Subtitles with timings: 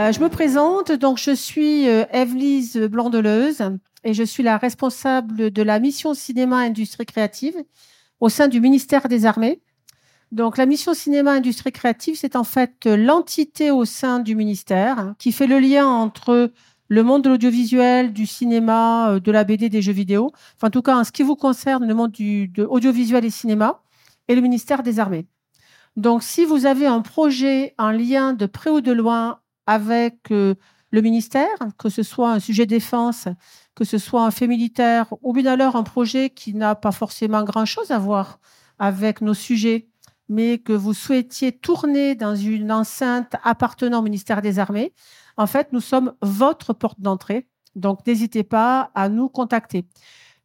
[0.00, 3.62] Euh, je me présente, donc je suis euh, Evelyse Blandeleuse
[4.02, 7.56] et je suis la responsable de la mission cinéma industrie créative
[8.18, 9.60] au sein du ministère des Armées.
[10.32, 15.32] Donc la mission cinéma industrie créative, c'est en fait l'entité au sein du ministère qui
[15.32, 16.50] fait le lien entre
[16.88, 20.70] le monde de l'audiovisuel, du cinéma, euh, de la BD, des jeux vidéo, enfin en
[20.70, 23.82] tout cas en ce qui vous concerne, le monde de audiovisuel et cinéma,
[24.28, 25.26] et le ministère des Armées.
[25.96, 30.54] Donc si vous avez un projet en lien de près ou de loin avec euh,
[30.90, 33.28] le ministère, que ce soit un sujet défense,
[33.74, 37.44] que ce soit un fait militaire, ou bien alors un projet qui n'a pas forcément
[37.44, 38.40] grand-chose à voir
[38.78, 39.88] avec nos sujets,
[40.28, 44.92] mais que vous souhaitiez tourner dans une enceinte appartenant au ministère des Armées,
[45.36, 47.48] en fait, nous sommes votre porte d'entrée.
[47.74, 49.86] Donc, n'hésitez pas à nous contacter.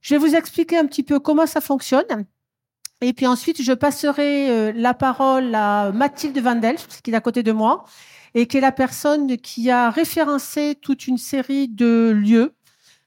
[0.02, 2.26] Je vais vous expliquer un petit peu comment ça fonctionne.
[3.02, 6.60] Et puis ensuite, je passerai euh, la parole à Mathilde Van
[7.04, 7.84] qui est à côté de moi,
[8.36, 12.54] et qui est la personne qui a référencé toute une série de lieux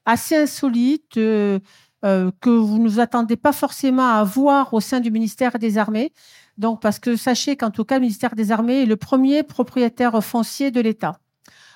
[0.05, 1.59] assez insolites euh,
[2.03, 5.77] euh, que vous ne vous attendez pas forcément à voir au sein du ministère des
[5.77, 6.11] Armées.
[6.57, 10.21] Donc, parce que sachez qu'en tout cas, le ministère des Armées est le premier propriétaire
[10.23, 11.19] foncier de l'État.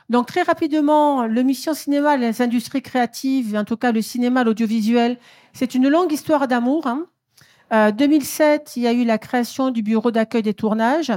[0.10, 5.18] Donc, très rapidement, le mission cinéma, les industries créatives, en tout cas le cinéma, l'audiovisuel,
[5.54, 6.88] c'est une longue histoire d'amour.
[6.88, 7.06] Hein.
[7.92, 11.12] 2007, euh, il y a eu la création du bureau d'accueil des tournages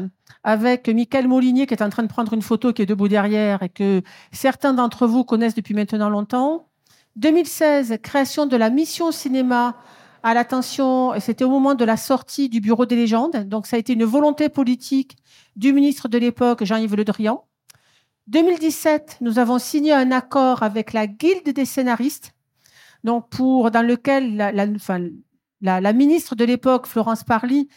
[0.45, 3.63] avec Michael Molinier qui est en train de prendre une photo qui est debout derrière
[3.63, 6.69] et que certains d'entre vous connaissent depuis maintenant longtemps.
[7.17, 9.77] 2016, création de la mission cinéma
[10.23, 13.79] à l'attention, c'était au moment de la sortie du bureau des légendes, donc ça a
[13.79, 15.17] été une volonté politique
[15.55, 17.45] du ministre de l'époque, Jean-Yves Le Drian.
[18.27, 22.33] 2017, nous avons signé un accord avec la Guilde des scénaristes,
[23.05, 24.37] donc pour dans lequel
[25.61, 27.69] la, ministre de l'époque, Florence Parly,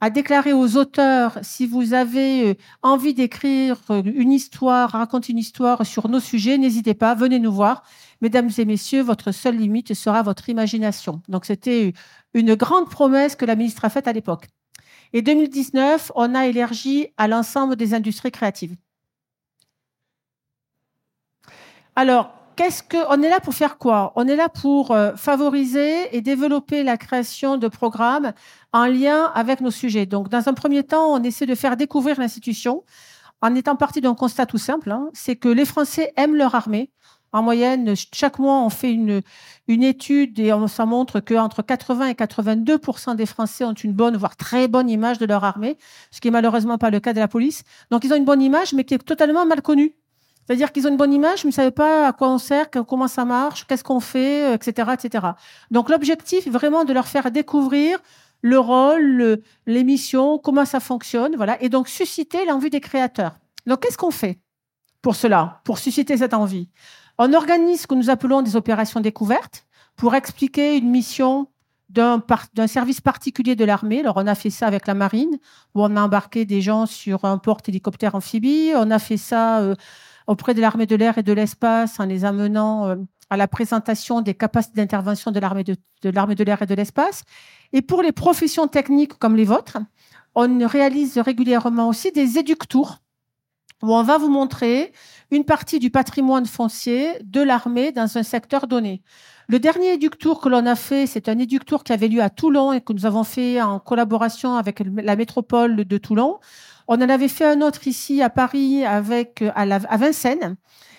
[0.00, 5.38] a déclaré aux auteurs, si vous avez euh, envie d'écrire euh, une histoire, raconter une
[5.38, 7.82] histoire sur nos sujets, n'hésitez pas, venez nous voir.
[8.20, 11.22] Mesdames et messieurs, votre seule limite sera votre imagination.
[11.28, 11.94] Donc c'était
[12.34, 14.46] une grande promesse que la ministre a faite à l'époque.
[15.12, 18.76] Et 2019, on a élargi à l'ensemble des industries créatives.
[21.94, 24.12] Alors, qu'est-ce que on est là pour faire quoi?
[24.16, 28.32] On est là pour euh, favoriser et développer la création de programmes
[28.72, 30.06] en lien avec nos sujets.
[30.06, 32.84] Donc, dans un premier temps, on essaie de faire découvrir l'institution
[33.42, 36.90] en étant parti d'un constat tout simple, hein, c'est que les Français aiment leur armée.
[37.32, 39.20] En moyenne, chaque mois, on fait une,
[39.68, 42.80] une étude et on s'en montre qu'entre 80 et 82
[43.14, 45.76] des Français ont une bonne, voire très bonne image de leur armée,
[46.10, 47.62] ce qui est malheureusement pas le cas de la police.
[47.90, 49.94] Donc, ils ont une bonne image, mais qui est totalement mal connue.
[50.46, 52.70] C'est-à-dire qu'ils ont une bonne image, mais ils ne savent pas à quoi on sert,
[52.70, 55.26] comment ça marche, qu'est-ce qu'on fait, etc., etc.
[55.70, 57.98] Donc l'objectif est vraiment de leur faire découvrir
[58.42, 63.38] le rôle, l'émission, comment ça fonctionne, voilà, et donc susciter l'envie des créateurs.
[63.66, 64.38] Donc qu'est-ce qu'on fait
[65.02, 66.68] pour cela, pour susciter cette envie?
[67.18, 71.48] On organise ce que nous appelons des opérations découvertes pour expliquer une mission
[71.88, 74.00] d'un service particulier de l'armée.
[74.00, 75.38] Alors, on a fait ça avec la marine,
[75.74, 78.72] où on a embarqué des gens sur un porte-hélicoptère amphibie.
[78.74, 79.74] On a fait ça euh,
[80.26, 82.96] auprès de l'armée de l'air et de l'espace en les amenant euh,
[83.30, 87.24] à la présentation des capacités d'intervention de l'armée de, l'armée de l'air et de l'espace.
[87.72, 89.78] Et pour les professions techniques comme les vôtres,
[90.34, 92.98] on réalise régulièrement aussi des éductours
[93.82, 94.92] où on va vous montrer
[95.30, 99.02] une partie du patrimoine foncier de l'armée dans un secteur donné.
[99.48, 102.72] Le dernier éductour que l'on a fait, c'est un éductour qui avait lieu à Toulon
[102.72, 106.38] et que nous avons fait en collaboration avec la métropole de Toulon,
[106.88, 110.56] on en avait fait un autre ici à Paris avec à, Vincennes.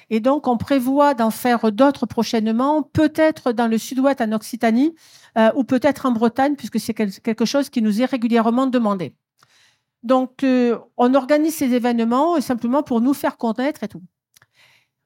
[0.10, 4.96] Et donc, on prévoit d'en faire d'autres prochainement, peut-être dans le sud-ouest en Occitanie
[5.38, 9.14] euh, ou peut-être en Bretagne, puisque c'est quelque chose qui nous est régulièrement demandé.
[10.08, 14.02] Donc, euh, on organise ces événements simplement pour nous faire connaître et tout.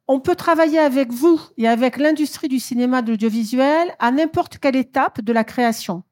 [0.08, 4.76] On peut travailler avec vous et avec l'industrie du cinéma de l'audiovisuel à n'importe quelle
[4.76, 6.04] étape de la création.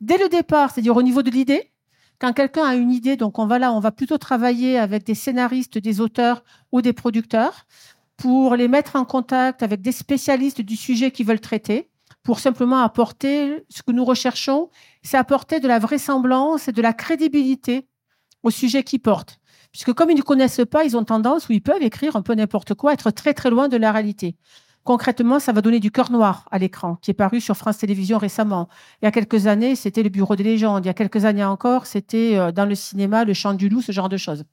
[0.00, 1.70] Dès le départ, c'est-à-dire au niveau de l'idée,
[2.18, 5.14] quand quelqu'un a une idée, donc on va là, on va plutôt travailler avec des
[5.14, 6.42] scénaristes, des auteurs
[6.72, 7.66] ou des producteurs
[8.16, 11.88] pour les mettre en contact avec des spécialistes du sujet qu'ils veulent traiter,
[12.24, 14.70] pour simplement apporter ce que nous recherchons,
[15.04, 17.86] c'est apporter de la vraisemblance et de la crédibilité
[18.44, 19.40] au sujet qu'ils portent.
[19.72, 22.34] Puisque comme ils ne connaissent pas, ils ont tendance, ou ils peuvent écrire un peu
[22.34, 24.36] n'importe quoi, être très très loin de la réalité.
[24.84, 28.18] Concrètement, ça va donner du cœur noir à l'écran, qui est paru sur France Télévisions
[28.18, 28.68] récemment.
[29.00, 30.84] Il y a quelques années, c'était le Bureau des légendes.
[30.84, 33.80] Il y a quelques années encore, c'était euh, dans le cinéma, le Chant du loup,
[33.80, 34.44] ce genre de choses.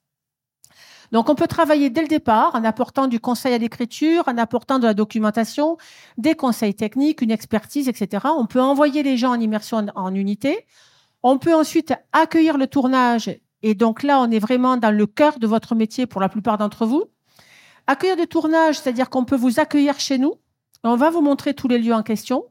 [1.11, 4.79] Donc, on peut travailler dès le départ en apportant du conseil à l'écriture, en apportant
[4.79, 5.77] de la documentation,
[6.17, 8.27] des conseils techniques, une expertise, etc.
[8.37, 10.65] On peut envoyer les gens en immersion en unité.
[11.21, 13.29] On peut ensuite accueillir le tournage.
[13.63, 16.57] Et donc là, on est vraiment dans le cœur de votre métier pour la plupart
[16.57, 17.05] d'entre vous
[17.87, 20.35] Accueillir de tournage, c'est-à-dire qu'on peut vous accueillir chez nous.
[20.83, 22.45] On va vous montrer tous les lieux en question.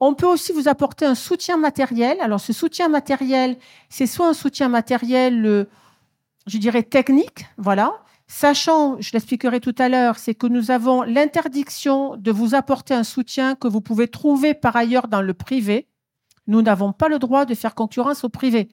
[0.00, 2.20] On peut aussi vous apporter un soutien matériel.
[2.20, 3.56] Alors, ce soutien matériel,
[3.88, 5.64] c'est soit un soutien matériel, euh,
[6.46, 8.00] je dirais technique, voilà,
[8.30, 13.02] Sachant, je l'expliquerai tout à l'heure, c'est que nous avons l'interdiction de vous apporter un
[13.02, 15.88] soutien que vous pouvez trouver par ailleurs dans le privé.
[16.46, 18.68] Nous n'avons pas le droit de faire concurrence au privé.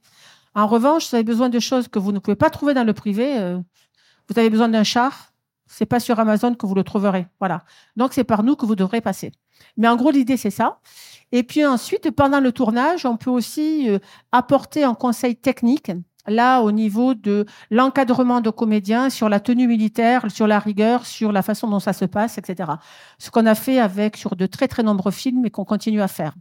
[0.56, 2.94] En revanche, vous avez besoin de choses que vous ne pouvez pas trouver dans le
[2.94, 3.38] privé.
[3.38, 3.60] Euh,
[4.30, 5.34] vous avez besoin d'un char.
[5.68, 7.28] C'est pas sur Amazon que vous le trouverez.
[7.40, 7.64] Voilà.
[7.98, 9.32] Donc, c'est par nous que vous devrez passer.
[9.78, 10.80] Mais en gros, l'idée, c'est ça.
[11.32, 14.00] Et puis ensuite, pendant le tournage, on peut aussi euh,
[14.32, 15.92] apporter un conseil technique
[16.28, 21.32] là au niveau de l'encadrement de comédiens sur la tenue militaire, sur la rigueur, sur
[21.32, 22.72] la façon dont ça se passe, etc.
[23.20, 26.08] Ce qu'on a fait avec sur de très très nombreux films et qu'on continue à
[26.08, 26.34] faire.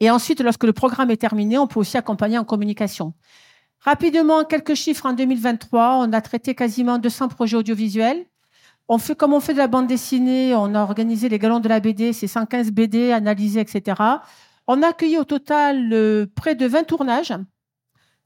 [0.00, 3.14] Et ensuite, lorsque le programme est terminé, on peut aussi accompagner en communication.
[3.80, 5.98] Rapidement, quelques chiffres en 2023.
[6.00, 8.26] On a traité quasiment 200 projets audiovisuels.
[8.88, 11.68] On fait, comme on fait de la bande dessinée, on a organisé les galons de
[11.68, 14.00] la BD, c'est 115 BD analysés, etc.
[14.66, 17.32] On a accueilli au total euh, près de 20 tournages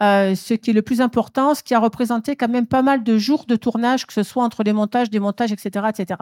[0.02, 3.02] euh, ce qui est le plus important, ce qui a représenté quand même pas mal
[3.02, 6.20] de jours de tournage, que ce soit entre les montages, des montages, etc., etc.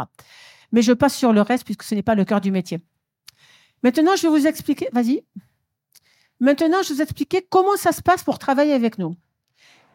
[0.71, 2.81] Mais je passe sur le reste puisque ce n'est pas le cœur du métier.
[3.85, 4.89] Maintenant, je vais vous expliquer.
[4.93, 5.23] Vas-y.
[6.41, 7.03] Maintenant, je vous
[7.51, 9.15] comment ça se passe pour travailler avec nous.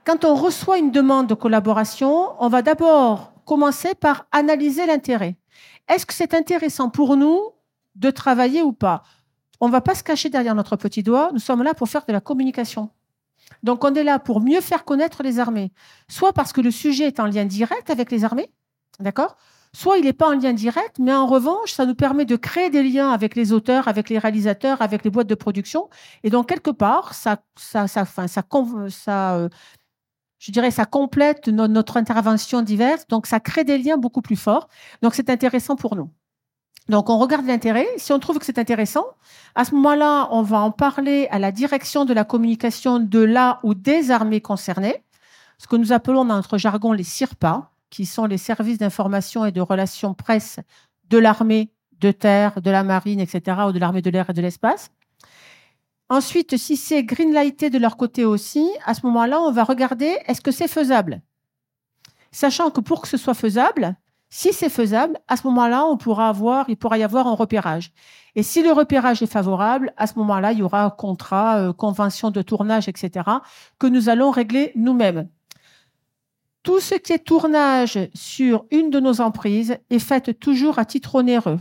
[0.05, 5.35] Quand on reçoit une demande de collaboration, on va d'abord commencer par analyser l'intérêt.
[5.87, 7.41] Est-ce que c'est intéressant pour nous
[7.95, 9.03] de travailler ou pas?
[9.59, 11.31] On ne va pas se cacher derrière notre petit doigt.
[11.33, 12.91] Nous sommes là pour faire de la communication.
[13.63, 15.71] Donc on est là pour mieux faire connaître les armées,
[16.07, 18.51] soit parce que le sujet est en lien direct avec les armées,
[18.99, 19.35] d'accord?
[19.73, 22.69] Soit il n'est pas en lien direct, mais en revanche, ça nous permet de créer
[22.69, 25.89] des liens avec les auteurs, avec les réalisateurs, avec les boîtes de production.
[26.23, 29.49] Et donc quelque part, ça, ça, ça, ça, ça euh,
[30.39, 33.05] je dirais, ça complète notre intervention diverse.
[33.09, 34.69] Donc ça crée des liens beaucoup plus forts.
[35.01, 36.09] Donc c'est intéressant pour nous.
[36.89, 37.87] Donc, on regarde l'intérêt.
[37.97, 39.05] Si on trouve que c'est intéressant,
[39.53, 43.59] à ce moment-là, on va en parler à la direction de la communication de la
[43.61, 45.03] ou des armées concernées,
[45.59, 49.51] ce que nous appelons dans notre jargon les SIRPA, qui sont les services d'information et
[49.51, 50.59] de relations presse
[51.09, 54.41] de l'armée de terre, de la marine, etc., ou de l'armée de l'air et de
[54.41, 54.89] l'espace.
[56.09, 60.41] Ensuite, si c'est greenlighté de leur côté aussi, à ce moment-là, on va regarder est-ce
[60.41, 61.21] que c'est faisable?
[62.31, 63.95] Sachant que pour que ce soit faisable,
[64.29, 67.91] si c'est faisable, à ce moment-là, on pourra avoir, il pourra y avoir un repérage.
[68.35, 71.73] Et si le repérage est favorable, à ce moment-là, il y aura un contrat, euh,
[71.73, 73.25] convention de tournage, etc.,
[73.79, 75.29] que nous allons régler nous-mêmes.
[76.69, 81.15] Tout ce qui est tournage sur une de nos emprises est fait toujours à titre
[81.15, 81.57] onéreux.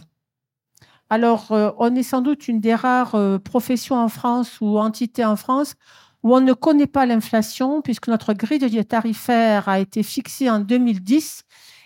[1.08, 5.24] Alors, euh, on est sans doute une des rares euh, professions en France ou entités
[5.24, 5.76] en France
[6.22, 11.44] où on ne connaît pas l'inflation puisque notre grille tarifaire a été fixée en 2010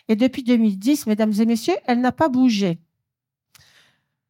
[0.08, 2.80] et depuis 2010, mesdames et messieurs, elle n'a pas bougé.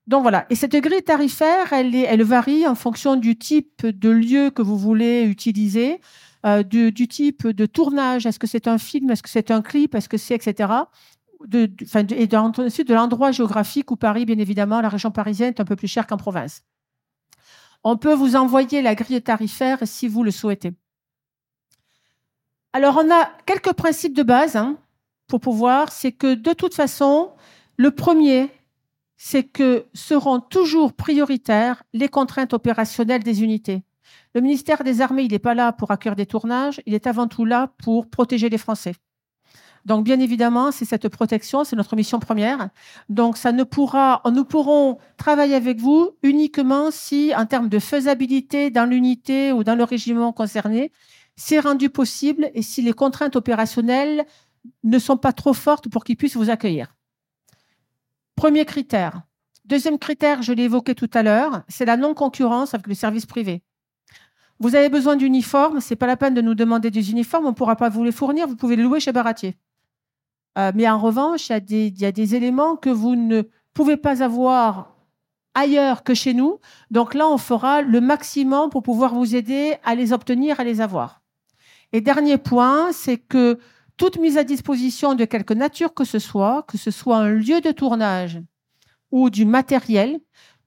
[0.06, 0.44] Donc voilà.
[0.50, 5.22] Et cette grille tarifaire, elle varie en fonction du type de lieu que vous voulez
[5.22, 5.98] utiliser,
[6.44, 8.26] euh, du, type de tournage.
[8.26, 10.72] Est-ce que c'est un film Est-ce que c'est un clip Est-ce que c'est etc.
[11.46, 15.60] De, de, et ensuite de l'endroit géographique où Paris, bien évidemment, la région parisienne est
[15.60, 16.62] un peu plus chère qu'en province.
[17.84, 20.72] On peut vous envoyer la grille tarifaire si vous le souhaitez.
[22.72, 24.56] Alors, on a quelques principes de base.
[24.56, 24.78] Hein
[25.32, 27.30] pour pouvoir, c'est que de toute façon,
[27.78, 28.50] le premier,
[29.16, 33.82] c'est que seront toujours prioritaires les contraintes opérationnelles des unités.
[34.34, 37.28] Le ministère des Armées, il n'est pas là pour accueillir des tournages, il est avant
[37.28, 38.94] tout là pour protéger les Français.
[39.84, 42.70] Donc, bien évidemment, c'est cette protection, c'est notre mission première.
[43.08, 48.70] Donc, ça ne pourra, nous pourrons travailler avec vous uniquement si, en termes de faisabilité
[48.70, 50.92] dans l'unité ou dans le régiment concerné,
[51.34, 54.24] c'est rendu possible et si les contraintes opérationnelles
[54.84, 56.94] ne sont pas trop fortes pour qu'ils puissent vous accueillir.
[58.36, 59.22] Premier critère.
[59.64, 63.62] Deuxième critère, je l'ai évoqué tout à l'heure, c'est la non-concurrence avec le service privé.
[64.60, 67.54] Vous avez besoin d'uniformes, c'est pas la peine de nous demander des uniformes, on ne
[67.54, 69.56] pourra pas vous les fournir, vous pouvez les louer chez Baratier.
[70.58, 73.42] Euh, mais en revanche, il y, a des, éléments que vous ne
[73.74, 74.94] pouvez pas avoir
[75.54, 76.58] ailleurs que chez nous.
[76.90, 80.80] Donc là, on fera le maximum pour pouvoir vous aider à les obtenir, à les
[80.80, 81.22] avoir.
[81.92, 83.58] Et dernier point, c'est que
[83.96, 87.60] toute mise à disposition de quelque nature que ce soit, que ce soit un lieu
[87.60, 88.40] de tournage
[89.10, 90.20] ou du matériel,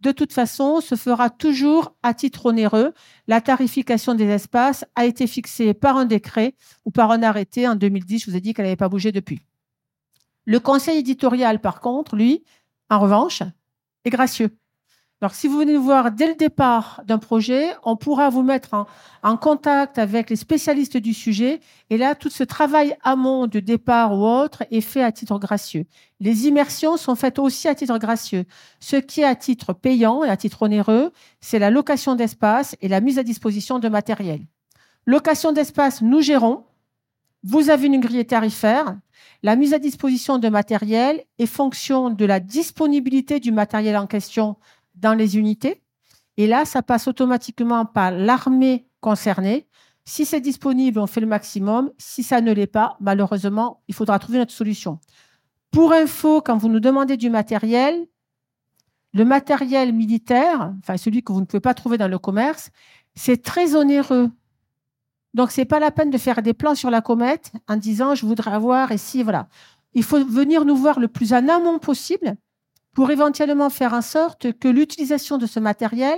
[0.05, 2.93] de toute façon, se fera toujours à titre onéreux.
[3.27, 6.53] La tarification des espaces a été fixée par un décret
[6.85, 8.23] ou par un arrêté en 2010.
[8.23, 9.41] Je vous ai dit qu'elle n'avait pas bougé depuis.
[10.45, 12.43] Le conseil éditorial, par contre, lui,
[12.91, 13.41] en revanche,
[14.05, 14.55] est gracieux.
[15.25, 18.85] Alors, si vous venez nous voir dès le départ d'un projet, on pourra vous mettre
[19.23, 21.61] en, contact avec les spécialistes du sujet.
[21.89, 25.87] Et là, tout ce travail amont de départ ou autre est fait à titre gracieux.
[26.19, 28.45] Les immersions sont faites aussi à titre gracieux.
[28.79, 32.87] Ce qui est à titre payant et à titre onéreux, c'est la location d'espace et
[32.87, 34.41] la mise à disposition de matériel.
[35.07, 36.65] Location d'espace, nous gérons.
[37.41, 38.95] Vous avez une grille tarifaire.
[39.41, 44.55] La mise à disposition de matériel est fonction de la disponibilité du matériel en question
[44.97, 45.81] dans les unités.
[46.37, 49.67] Et là, ça passe automatiquement par l'armée concernée.
[50.03, 51.91] Si c'est disponible, on fait le maximum.
[51.97, 54.99] Si ça ne l'est pas, malheureusement, il faudra trouver notre solution.
[55.71, 58.07] Pour info, quand vous nous demandez du matériel,
[59.13, 62.69] le matériel militaire, enfin celui que vous ne pouvez pas trouver dans le commerce,
[63.15, 64.29] c'est très onéreux.
[65.33, 68.25] Donc, c'est pas la peine de faire des plans sur la comète en disant je
[68.25, 69.47] voudrais avoir ici, voilà.
[69.93, 72.35] Il faut venir nous voir le plus en amont possible
[72.95, 76.17] pour éventuellement faire en sorte que l'utilisation de ce matériel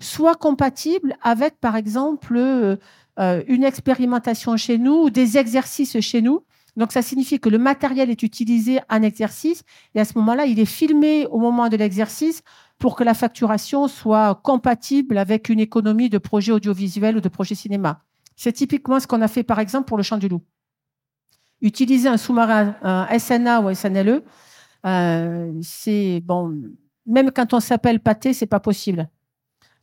[0.00, 2.76] soit compatible avec, par exemple, euh,
[3.18, 6.44] euh, une expérimentation chez nous ou des exercices chez nous.
[6.76, 9.62] Donc, ça signifie que le matériel est utilisé en exercice
[9.94, 12.42] et à ce moment-là, il est filmé au moment de l'exercice
[12.78, 17.54] pour que la facturation soit compatible avec une économie de projets audiovisuels ou de projets
[17.54, 18.02] cinéma.
[18.34, 20.42] C'est typiquement ce qu'on a fait, par exemple, pour le Champ du Loup.
[21.60, 24.24] Utiliser un sous-marin un SNA ou SNLE
[24.86, 26.60] euh, c'est bon,
[27.06, 29.08] même quand on s'appelle pâté, c'est pas possible.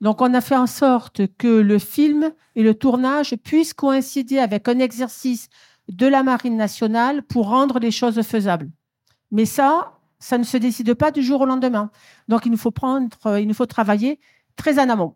[0.01, 4.67] Donc, on a fait en sorte que le film et le tournage puissent coïncider avec
[4.67, 5.49] un exercice
[5.89, 8.69] de la Marine nationale pour rendre les choses faisables.
[9.31, 11.89] Mais ça, ça ne se décide pas du jour au lendemain.
[12.27, 14.19] Donc, il nous faut prendre, il nous faut travailler
[14.55, 15.15] très en amont.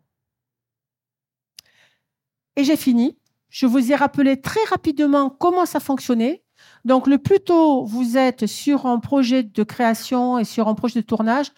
[2.55, 3.17] Et j'ai fini.
[3.50, 6.40] Je vous ai rappelé très rapidement comment ça fonctionnait.
[6.85, 11.01] Donc, le plus tôt vous êtes sur un projet de création et sur un projet
[11.01, 11.51] de tournage,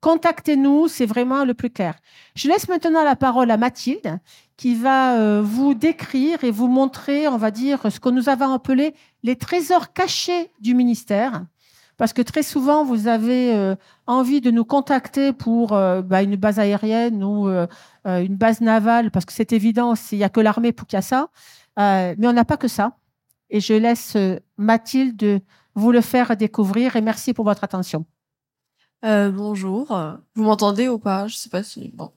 [0.00, 1.94] contactez-nous, c'est vraiment le plus clair.
[2.34, 4.18] Je laisse maintenant la parole à Mathilde,
[4.56, 8.52] qui va euh, vous décrire et vous montrer, on va dire, ce que nous avons
[8.52, 11.44] appelé les trésors cachés du ministère.
[11.96, 13.74] Parce que très souvent, vous avez euh,
[14.06, 17.48] envie de nous contacter pour euh, bah, une base aérienne ou
[18.06, 20.98] une base navale, parce que c'est évident, il n'y a que l'armée pour qu'il y
[20.98, 21.28] a ça.
[21.76, 22.96] mais on n'a pas que ça
[23.50, 25.42] et je laisse euh, Mathilde
[25.74, 28.06] vous le faire découvrir et merci pour votre attention.
[29.04, 29.98] Euh, bonjour,
[30.34, 31.26] vous m'entendez ou pas?
[31.26, 32.12] Je sais pas si bon.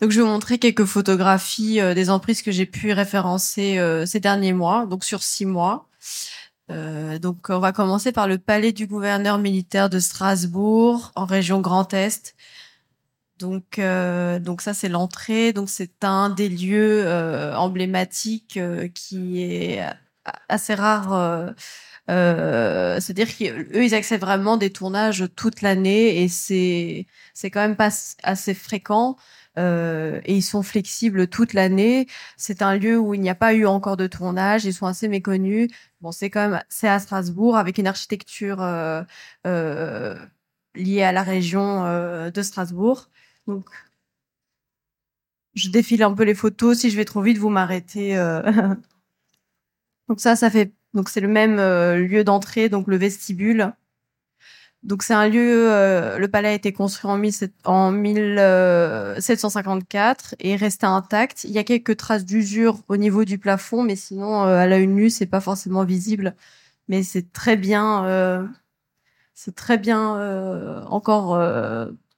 [0.00, 4.20] Donc je vais vous montrer quelques photographies euh, des emprises que j'ai pu référencer ces
[4.20, 5.88] derniers mois, donc sur six mois.
[6.68, 11.92] donc on va commencer par le palais du gouverneur militaire de Strasbourg en région Grand
[11.94, 12.34] Est.
[13.38, 15.52] Donc, donc ça c'est l'entrée.
[15.52, 17.06] Donc c'est un des lieux
[17.54, 18.58] emblématiques
[18.94, 19.84] qui est
[20.48, 21.12] assez rare.
[21.12, 21.50] Euh,
[22.10, 27.76] euh, c'est-à-dire qu'eux, ils acceptent vraiment des tournages toute l'année et c'est c'est quand même
[27.76, 27.90] pas
[28.22, 29.16] assez fréquent.
[29.56, 32.06] Euh, et ils sont flexibles toute l'année.
[32.36, 34.64] C'est un lieu où il n'y a pas eu encore de tournage.
[34.64, 35.70] Ils sont assez méconnus.
[36.00, 39.02] Bon, c'est quand même c'est à Strasbourg avec une architecture euh,
[39.46, 40.16] euh,
[40.74, 43.10] liée à la région euh, de Strasbourg.
[43.46, 43.66] Donc,
[45.54, 46.78] je défile un peu les photos.
[46.78, 48.16] Si je vais trop vite, vous m'arrêtez.
[50.08, 53.72] Donc ça, ça fait donc c'est le même euh, lieu d'entrée, donc le vestibule.
[54.84, 55.72] Donc c'est un lieu.
[55.72, 57.20] Euh, le palais a été construit en,
[57.64, 61.44] en 1754 euh, et est resté intact.
[61.44, 65.10] Il y a quelques traces d'usure au niveau du plafond, mais sinon à l'œil nu,
[65.10, 66.36] c'est pas forcément visible.
[66.88, 68.50] Mais c'est très bien.
[69.34, 71.38] c'est très bien encore.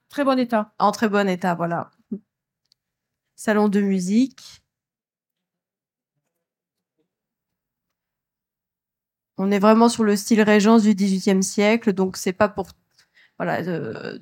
[0.09, 0.73] très bon état.
[0.79, 1.91] En très bon état, voilà.
[3.35, 4.61] Salon de musique.
[9.37, 12.67] On est vraiment sur le style régence du XVIIIe siècle, donc c'est pas pour
[13.37, 13.61] voilà.
[13.61, 14.19] Euh,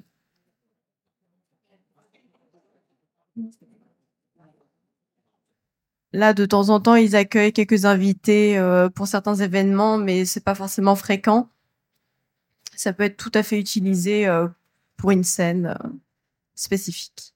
[6.14, 10.44] là, de temps en temps, ils accueillent quelques invités euh, pour certains événements, mais c'est
[10.44, 11.50] pas forcément fréquent.
[12.76, 14.48] Ça peut être tout à fait utilisé euh,
[14.98, 15.78] pour une scène
[16.56, 17.34] spécifique.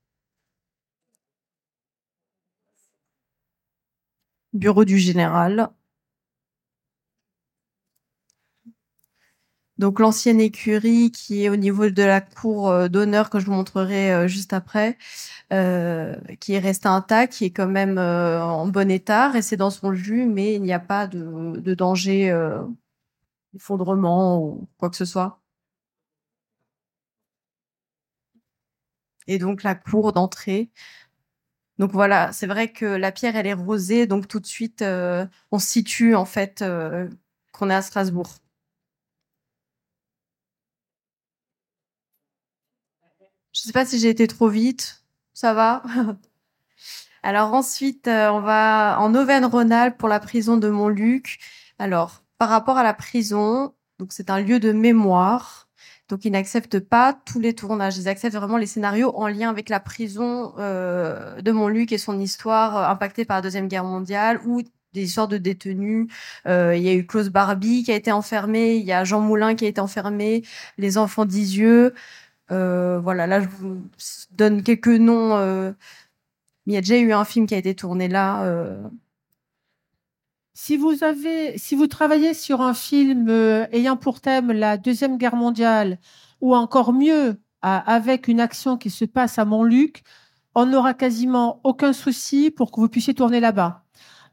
[4.54, 5.70] Bureau du général.
[9.80, 13.54] Donc l'ancienne écurie qui est au niveau de la cour euh, d'honneur que je vous
[13.54, 14.98] montrerai euh, juste après,
[15.54, 19.94] euh, qui est restée intacte, qui est quand même en bon état, restée dans son
[19.94, 22.30] jus, mais il n'y a pas de, danger
[23.54, 25.42] d'effondrement ou quoi que ce soit.
[29.28, 30.70] Et donc la cour d'entrée.
[31.78, 34.84] Donc voilà, c'est vrai que la pierre elle est rosée, donc tout de suite
[35.52, 36.64] on situe en fait
[37.54, 38.40] qu'on est à Strasbourg.
[43.54, 45.04] Je sais pas si j'ai été trop vite.
[45.34, 45.84] Ça va?
[47.24, 51.40] Alors ensuite, euh, on va en Auvergne-Rhône-Alpes pour la prison de Montluc.
[51.78, 55.68] Alors, par rapport à la prison, donc c'est un lieu de mémoire.
[56.08, 57.98] Donc ils n'acceptent pas tous les tournages.
[57.98, 62.20] Ils acceptent vraiment les scénarios en lien avec la prison euh, de Montluc et son
[62.20, 64.62] histoire euh, impactée par la deuxième guerre mondiale ou
[64.94, 66.08] des histoires de détenus.
[66.48, 69.54] Il y a eu Klaus Barbie qui a été enfermé, il y a Jean Moulin
[69.54, 70.44] qui a été enfermé,
[70.80, 71.94] les enfants d'Isieux.
[72.52, 73.82] Euh, voilà, là je vous
[74.32, 75.36] donne quelques noms.
[75.38, 75.72] Euh,
[76.68, 78.44] il y a déjà eu un film qui a été tourné là.
[78.46, 78.82] Euh.
[80.54, 83.30] Si vous avez, si vous travaillez sur un film
[83.72, 86.00] ayant pour thème la deuxième guerre mondiale,
[86.42, 90.04] ou encore mieux avec une action qui se passe à Montluc,
[90.56, 93.86] on n'aura quasiment aucun souci pour que vous puissiez tourner là-bas.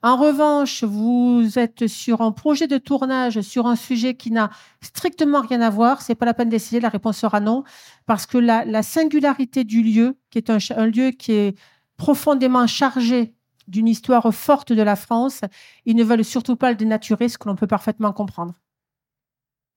[0.07, 5.41] En revanche, vous êtes sur un projet de tournage sur un sujet qui n'a strictement
[5.41, 6.01] rien à voir.
[6.01, 6.81] C'est pas la peine d'essayer.
[6.81, 7.65] La réponse sera non,
[8.07, 11.59] parce que la, singularité du lieu, qui est un, lieu qui est
[11.97, 13.35] profondément chargé
[13.67, 15.41] d'une histoire forte de la France,
[15.87, 18.55] ils ne veulent surtout pas le dénaturer, ce que l'on peut parfaitement comprendre.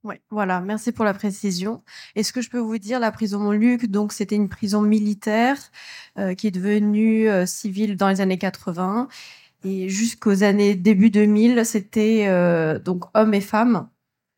[0.03, 1.81] Oui, voilà, merci pour la précision.
[2.15, 5.57] Et ce que je peux vous dire, la prison Montluc, donc c'était une prison militaire
[6.19, 9.07] euh, qui est devenue euh, civile dans les années 80
[9.63, 13.89] et jusqu'aux années début 2000, c'était euh, donc hommes et femmes.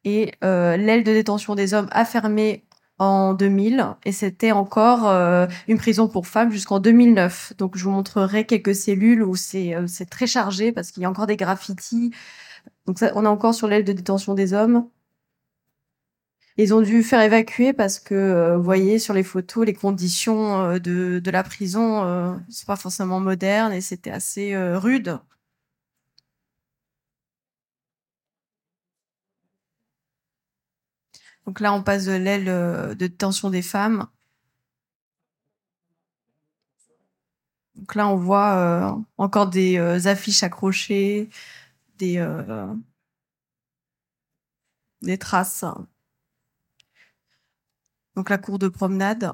[0.03, 2.65] Et euh, l'aile de détention des hommes a fermé
[2.97, 7.53] en 2000 et c'était encore euh, une prison pour femmes jusqu'en 2009.
[7.57, 11.09] Donc je vous montrerai quelques cellules où c'est c'est très chargé parce qu'il y a
[11.09, 12.11] encore des graffitis.
[12.87, 14.87] Donc ça, on est encore sur l'aile de détention des hommes.
[16.57, 20.61] Ils ont dû faire évacuer parce que, euh, vous voyez sur les photos, les conditions
[20.61, 25.17] euh, de, de la prison euh, sont pas forcément modernes et c'était assez euh, rude.
[31.45, 34.07] Donc là, on passe de l'aile de détention des femmes.
[37.75, 39.77] Donc là, on voit encore des
[40.07, 41.29] affiches accrochées,
[41.97, 42.19] des,
[45.01, 45.63] des traces
[48.21, 49.33] donc la cour de promenade.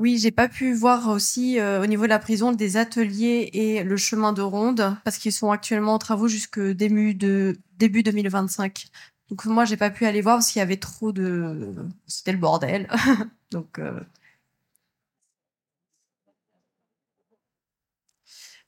[0.00, 3.84] Oui, j'ai pas pu voir aussi euh, au niveau de la prison des ateliers et
[3.84, 8.86] le chemin de ronde parce qu'ils sont actuellement en travaux jusque début de début 2025.
[9.30, 11.72] Donc moi j'ai pas pu aller voir parce qu'il y avait trop de
[12.08, 12.88] c'était le bordel.
[13.52, 14.00] Donc euh...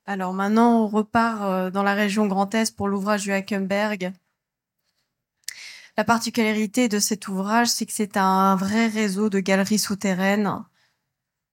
[0.07, 4.13] Alors maintenant on repart euh, dans la région Grand Est pour l'ouvrage du Hackenberg.
[5.97, 10.63] La particularité de cet ouvrage, c'est que c'est un vrai réseau de galeries souterraines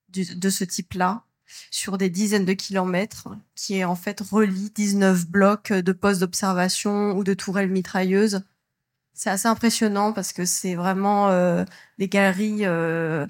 [0.10, 1.23] de ce type-là
[1.71, 7.12] sur des dizaines de kilomètres, qui est en fait relie 19 blocs de postes d'observation
[7.17, 8.43] ou de tourelles mitrailleuses.
[9.13, 11.65] C'est assez impressionnant parce que c'est vraiment euh,
[11.99, 13.27] des galeries euh,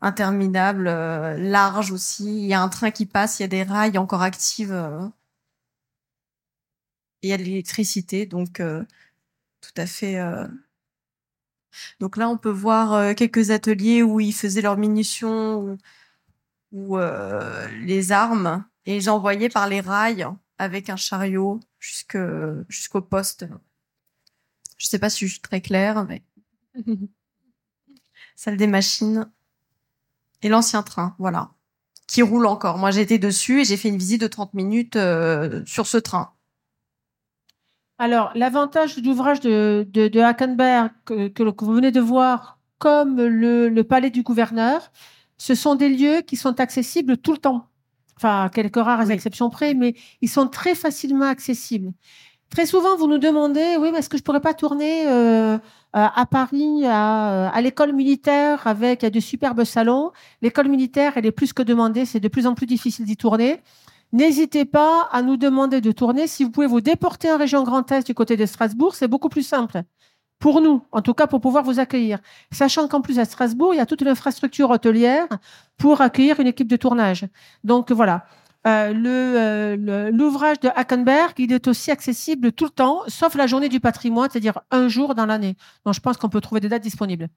[0.00, 2.24] interminables, euh, larges aussi.
[2.24, 4.74] Il y a un train qui passe, il y a des rails encore actives.
[7.22, 8.62] il y a de l'électricité, donc
[9.60, 10.18] tout à fait.
[10.18, 10.46] Euh.
[12.00, 15.78] Donc là, on peut voir euh, quelques ateliers où ils faisaient leurs munitions
[16.72, 20.26] ou, euh, les armes et ils envoyaient par les rails
[20.58, 23.46] avec un chariot jusqu'au poste.
[24.76, 26.22] Je sais pas si je suis très claire, mais
[28.36, 29.30] salle des machines
[30.42, 31.52] et l'ancien train, voilà,
[32.06, 32.78] qui roule encore.
[32.78, 34.98] Moi, été dessus et j'ai fait une visite de 30 minutes
[35.66, 36.32] sur ce train.
[37.98, 44.10] Alors, l'avantage de l'ouvrage de, de, Hackenberg que, vous venez de voir, comme le, palais
[44.10, 44.92] du gouverneur,
[45.36, 47.66] ce sont des lieux qui sont accessibles tout le temps.
[48.16, 51.92] Enfin, quelques rares exceptions près, mais ils sont très facilement accessibles.
[52.50, 55.58] Très souvent, vous nous demandez, oui, mais est-ce que je pourrais pas tourner euh,
[55.92, 61.52] à Paris, à, à l'école militaire, avec de superbes salons L'école militaire, elle est plus
[61.52, 63.60] que demandée, c'est de plus en plus difficile d'y tourner.
[64.12, 66.26] N'hésitez pas à nous demander de tourner.
[66.26, 69.28] Si vous pouvez vous déporter en région Grand Est du côté de Strasbourg, c'est beaucoup
[69.28, 69.82] plus simple.
[70.38, 72.20] Pour nous, en tout cas, pour pouvoir vous accueillir.
[72.52, 75.26] Sachant qu'en plus, à Strasbourg, il y a toute une infrastructure hôtelière
[75.76, 77.26] pour accueillir une équipe de tournage.
[77.64, 78.24] Donc voilà.
[78.66, 83.68] Euh, euh, l'ouvrage de Hackenberg, il est aussi accessible tout le temps, sauf la journée
[83.68, 85.56] du patrimoine, c'est-à-dire un jour dans l'année.
[85.84, 87.28] Donc je pense qu'on peut trouver des dates disponibles.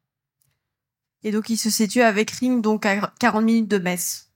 [1.23, 4.30] Et donc il se situe avec Ring, donc à 40 minutes de Metz.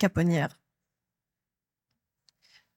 [0.00, 0.60] Caponnière.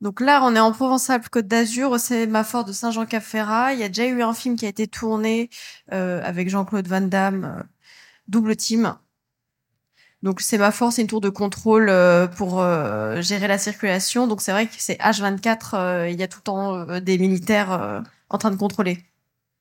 [0.03, 3.73] Donc là, on est en Provence-Alpes-Côte d'Azur, au sémaphore de Saint-Jean-Cap-Ferrat.
[3.73, 5.49] Il y a déjà eu un film qui a été tourné
[5.93, 7.63] euh, avec Jean-Claude Van Damme, euh,
[8.27, 8.95] double team.
[10.21, 12.61] Donc sémaphore, c'est une tour de contrôle euh, pour
[13.21, 14.27] gérer la circulation.
[14.27, 18.37] Donc c'est vrai que c'est H24, il y a tout le temps des militaires en
[18.37, 18.97] train de contrôler.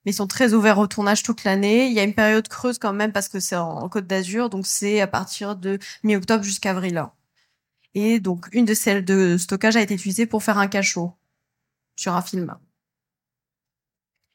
[0.05, 1.87] mais ils sont très ouverts au tournage toute l'année.
[1.87, 4.67] Il y a une période creuse quand même parce que c'est en, Côte d'Azur, donc
[4.67, 7.05] c'est à partir de mi-octobre jusqu'à avril.
[7.95, 11.13] Et donc une de celles de stockage a été utilisée pour faire un cachot
[11.95, 12.55] sur un film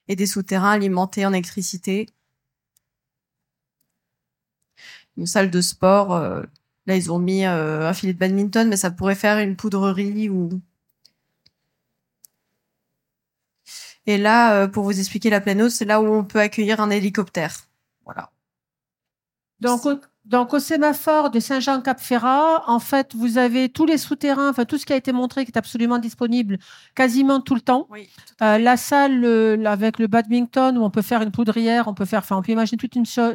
[0.09, 2.09] et des souterrains alimentés en électricité.
[5.16, 6.14] Une salle de sport.
[6.14, 6.42] Euh,
[6.87, 10.31] là, ils ont mis euh, un filet de badminton, mais ça pourrait faire une poudrerie
[10.31, 10.61] ou
[14.07, 16.88] Et là, euh, pour vous expliquer la plaine c'est là où on peut accueillir un
[16.88, 17.68] hélicoptère.
[18.05, 18.31] Voilà.
[19.61, 19.83] Donc,
[20.29, 24.87] donc au sémaphore de Saint-Jean-Cap-Ferrat, en fait, vous avez tous les souterrains, enfin tout ce
[24.87, 26.59] qui a été montré qui est absolument disponible
[26.95, 27.87] quasiment tout le temps.
[27.91, 28.09] Oui,
[28.43, 29.25] euh, la salle
[29.67, 32.53] avec le badminton où on peut faire une poudrière, on peut faire, enfin on peut
[32.53, 33.35] imaginer toute une chose,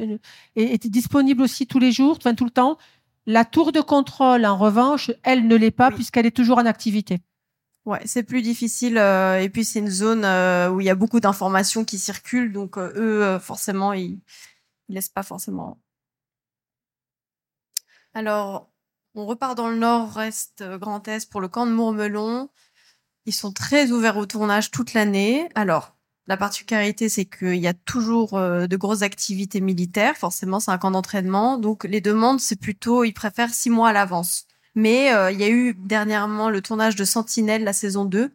[0.55, 2.77] est, disponible aussi tous les jours, enfin tout le temps.
[3.25, 7.21] La tour de contrôle, en revanche, elle ne l'est pas puisqu'elle est toujours en activité.
[7.85, 10.95] Ouais, c'est plus difficile euh, et puis c'est une zone euh, où il y a
[10.95, 14.19] beaucoup d'informations qui circulent, donc euh, eux forcément ils,
[14.87, 15.82] ils laissent pas forcément.
[18.13, 18.69] Alors,
[19.15, 22.49] on repart dans le nord-est Grand Est pour le camp de Mourmelon.
[23.25, 25.49] Ils sont très ouverts au tournage toute l'année.
[25.55, 25.95] Alors,
[26.27, 30.15] la particularité, c'est qu'il y a toujours de grosses activités militaires.
[30.15, 31.57] Forcément, c'est un camp d'entraînement.
[31.57, 34.45] Donc, les demandes, c'est plutôt, ils préfèrent six mois à l'avance.
[34.75, 38.33] Mais euh, il y a eu dernièrement le tournage de Sentinelle, la saison 2.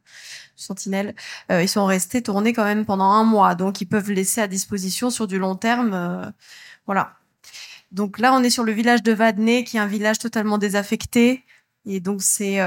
[0.56, 1.14] Sentinelle,
[1.50, 4.48] euh, ils sont restés tournés quand même pendant un mois, donc ils peuvent laisser à
[4.48, 5.94] disposition sur du long terme.
[5.94, 6.30] Euh,
[6.86, 7.17] voilà.
[7.90, 11.44] Donc là, on est sur le village de Vadney, qui est un village totalement désaffecté.
[11.86, 12.58] Et donc, c'est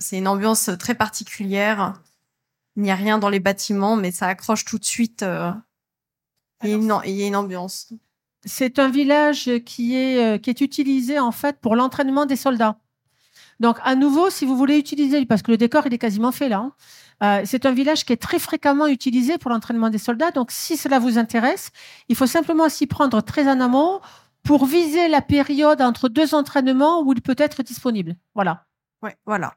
[0.00, 1.94] c'est une ambiance très particulière.
[2.76, 5.24] Il n'y a rien dans les bâtiments, mais ça accroche tout de suite.
[6.62, 7.92] il, y il y a une ambiance.
[8.44, 12.78] C'est un village qui est, qui est utilisé en fait pour l'entraînement des soldats.
[13.60, 16.48] Donc, à nouveau, si vous voulez utiliser, parce que le décor, il est quasiment fait
[16.48, 16.72] là, hein,
[17.22, 20.30] euh, c'est un village qui est très fréquemment utilisé pour l'entraînement des soldats.
[20.30, 21.70] Donc, si cela vous intéresse,
[22.08, 24.00] il faut simplement s'y prendre très en amont
[24.42, 28.16] pour viser la période entre deux entraînements où il peut être disponible.
[28.34, 28.66] Voilà.
[29.02, 29.54] Ouais, voilà.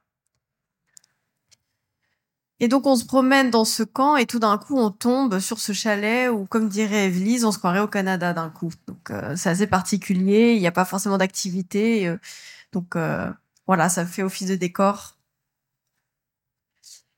[2.60, 5.60] Et donc on se promène dans ce camp et tout d'un coup on tombe sur
[5.60, 8.72] ce chalet où, comme dirait Evelyse, on se croirait au Canada d'un coup.
[8.88, 12.08] Donc euh, c'est assez particulier, il n'y a pas forcément d'activité.
[12.08, 12.18] Euh,
[12.72, 12.96] donc
[13.68, 15.13] voilà, ça fait office de décor.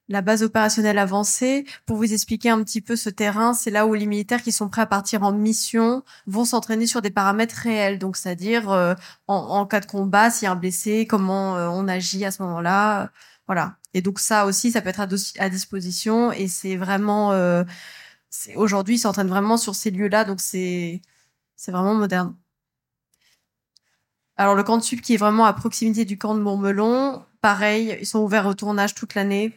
[0.08, 3.96] La base opérationnelle avancée, pour vous expliquer un petit peu ce terrain, c'est là où
[3.96, 7.98] les militaires qui sont prêts à partir en mission vont s'entraîner sur des paramètres réels.
[7.98, 8.94] Donc, c'est-à-dire euh,
[9.28, 12.44] en, cas de combat, s'il y a un blessé, comment euh, on agit à ce
[12.44, 13.12] moment-là.
[13.48, 13.78] Voilà.
[13.96, 15.00] Et donc ça aussi, ça peut être
[15.40, 16.32] à, disposition.
[16.32, 17.64] Et c'est vraiment, euh,
[18.56, 20.24] aujourd'hui, ils s'entraînent vraiment sur ces lieux-là.
[20.26, 21.02] Donc c'est,
[21.56, 22.36] c'est vraiment moderne.
[24.38, 27.98] Alors le camp de sup qui est vraiment à proximité du camp de Mourmelon, pareil,
[28.02, 29.54] ils sont ouverts au tournage toute l'année,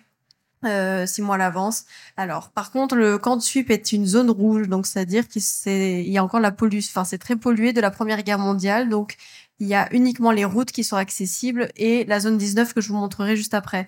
[0.64, 1.84] euh, six mois à l'avance.
[2.16, 5.42] Alors par contre le camp de sup est une zone rouge, donc c'est-à-dire qu'il
[6.08, 9.16] y a encore la pollution, enfin c'est très pollué de la Première Guerre mondiale, donc
[9.60, 12.88] il y a uniquement les routes qui sont accessibles et la zone 19 que je
[12.88, 13.86] vous montrerai juste après.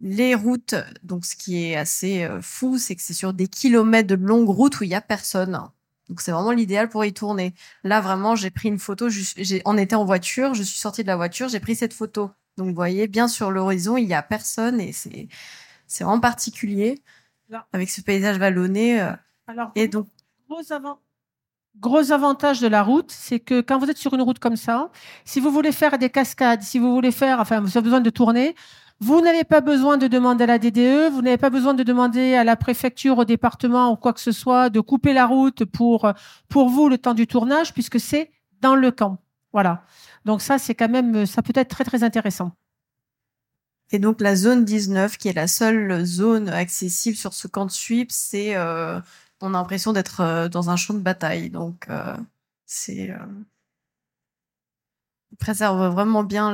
[0.00, 4.08] Les routes, donc ce qui est assez euh, fou, c'est que c'est sur des kilomètres
[4.08, 5.60] de longues routes où il y a personne.
[6.08, 7.54] Donc c'est vraiment l'idéal pour y tourner.
[7.84, 9.08] Là vraiment, j'ai pris une photo.
[9.08, 12.30] J'ai, on était en voiture, je suis sortie de la voiture, j'ai pris cette photo.
[12.56, 15.28] Donc vous voyez, bien sur l'horizon, il y a personne et c'est
[15.90, 17.02] c'est vraiment particulier
[17.72, 19.02] avec ce paysage vallonné.
[19.02, 19.12] Euh.
[19.48, 20.06] Alors et donc
[20.48, 21.00] gros, avant...
[21.80, 24.90] gros avantage de la route, c'est que quand vous êtes sur une route comme ça,
[25.24, 28.10] si vous voulez faire des cascades, si vous voulez faire, enfin vous avez besoin de
[28.10, 28.54] tourner,
[29.00, 32.34] vous n'avez pas besoin de demander à la DDE, vous n'avez pas besoin de demander
[32.34, 36.12] à la préfecture, au département ou quoi que ce soit de couper la route pour,
[36.48, 39.18] pour vous le temps du tournage puisque c'est dans le camp.
[39.52, 39.82] Voilà.
[40.24, 42.52] Donc ça, c'est quand même, ça peut être très, très intéressant.
[43.92, 47.70] Et donc la zone 19, qui est la seule zone accessible sur ce camp de
[47.70, 49.00] sweep, c'est, euh,
[49.40, 51.50] on a l'impression d'être euh, dans un champ de bataille.
[51.50, 52.16] Donc euh,
[52.66, 53.16] c'est, euh,
[55.38, 56.52] préserve vraiment bien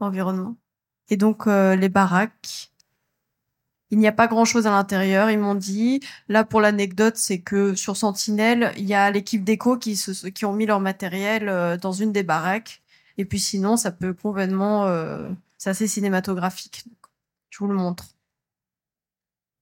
[0.00, 0.56] l'environnement.
[1.08, 2.70] Et donc euh, les baraques,
[3.90, 6.00] il n'y a pas grand-chose à l'intérieur, ils m'ont dit.
[6.28, 9.98] Là, pour l'anecdote, c'est que sur Sentinelle, il y a l'équipe d'éco qui,
[10.34, 12.82] qui ont mis leur matériel euh, dans une des baraques.
[13.16, 14.86] Et puis sinon, ça peut complètement...
[15.58, 16.84] C'est assez cinématographique.
[17.50, 18.04] Je vous le montre.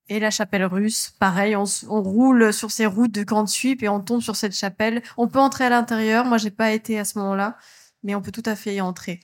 [0.09, 1.65] Et la chapelle russe, pareil, on,
[2.03, 5.03] roule sur ces routes de de sweep et on tombe sur cette chapelle.
[5.17, 6.27] On peut entrer à l'intérieur.
[6.27, 7.57] Moi, j'ai pas été à ce moment-là,
[8.05, 9.21] mais on peut tout à fait y entrer.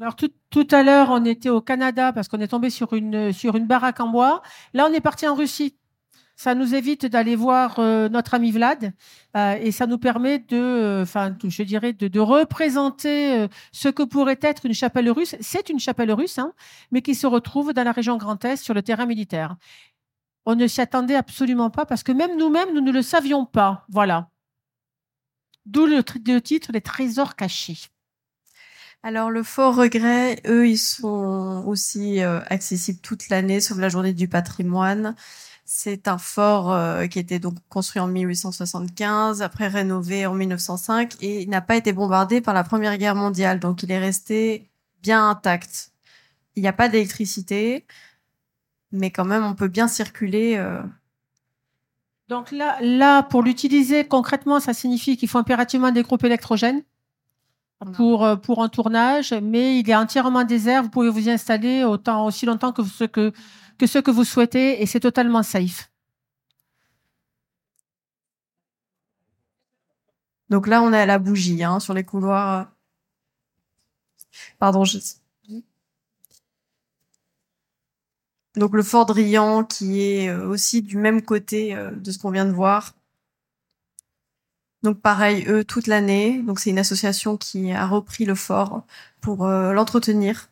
[0.00, 3.98] Alors tout, à l'heure, on était au Canada parce qu'on est tombé sur une baraque
[3.98, 4.42] en bois.
[4.72, 5.77] Là, on est parti en Russie.
[6.38, 8.92] Ça nous évite d'aller voir euh, notre ami Vlad
[9.36, 14.38] euh, et ça nous permet de, euh, enfin, je dirais, de, représenter ce que pourrait
[14.42, 15.34] être une chapelle russe.
[15.40, 16.52] C'est une chapelle russe, hein,
[16.92, 19.56] mais qui se retrouve dans la région Grand Est sur le terrain militaire.
[20.46, 23.84] On ne s'y attendait absolument pas parce que même nous-mêmes, nous ne le savions pas.
[23.88, 24.30] Voilà.
[25.66, 26.04] D'où le,
[26.40, 27.78] titre Les trésors cachés.
[29.02, 34.28] Alors le fort regret, eux, ils sont aussi accessibles toute l'année, sauf la journée du
[34.28, 35.16] patrimoine.
[35.70, 41.42] C'est un fort euh, qui était donc construit en 1875, après rénové en 1905, et
[41.42, 44.70] il n'a pas été bombardé par la Première Guerre mondiale, donc il est resté
[45.02, 45.92] bien intact.
[46.56, 47.84] Il n'y a pas d'électricité,
[48.92, 50.56] mais quand même on peut bien circuler.
[50.56, 50.80] Euh.
[52.28, 56.82] Donc là, là, pour l'utiliser concrètement, ça signifie qu'il faut impérativement des groupes électrogènes
[57.92, 60.82] pour, euh, pour un tournage, mais il est entièrement désert.
[60.82, 63.34] Vous pouvez vous y installer autant, aussi longtemps que ce que,
[63.78, 65.90] que, ce que vous souhaitez et c'est totalement safe.
[70.50, 72.72] Donc là, on est à la bougie hein, sur les couloirs.
[74.58, 74.98] Pardon, je...
[78.56, 82.30] Donc le Fort Drian qui est euh, aussi du même côté euh, de ce qu'on
[82.30, 82.94] vient de voir.
[84.82, 86.42] Donc pareil, eux, toute l'année.
[86.42, 88.84] Donc c'est une association qui a repris le fort
[89.20, 90.50] pour euh, l'entretenir.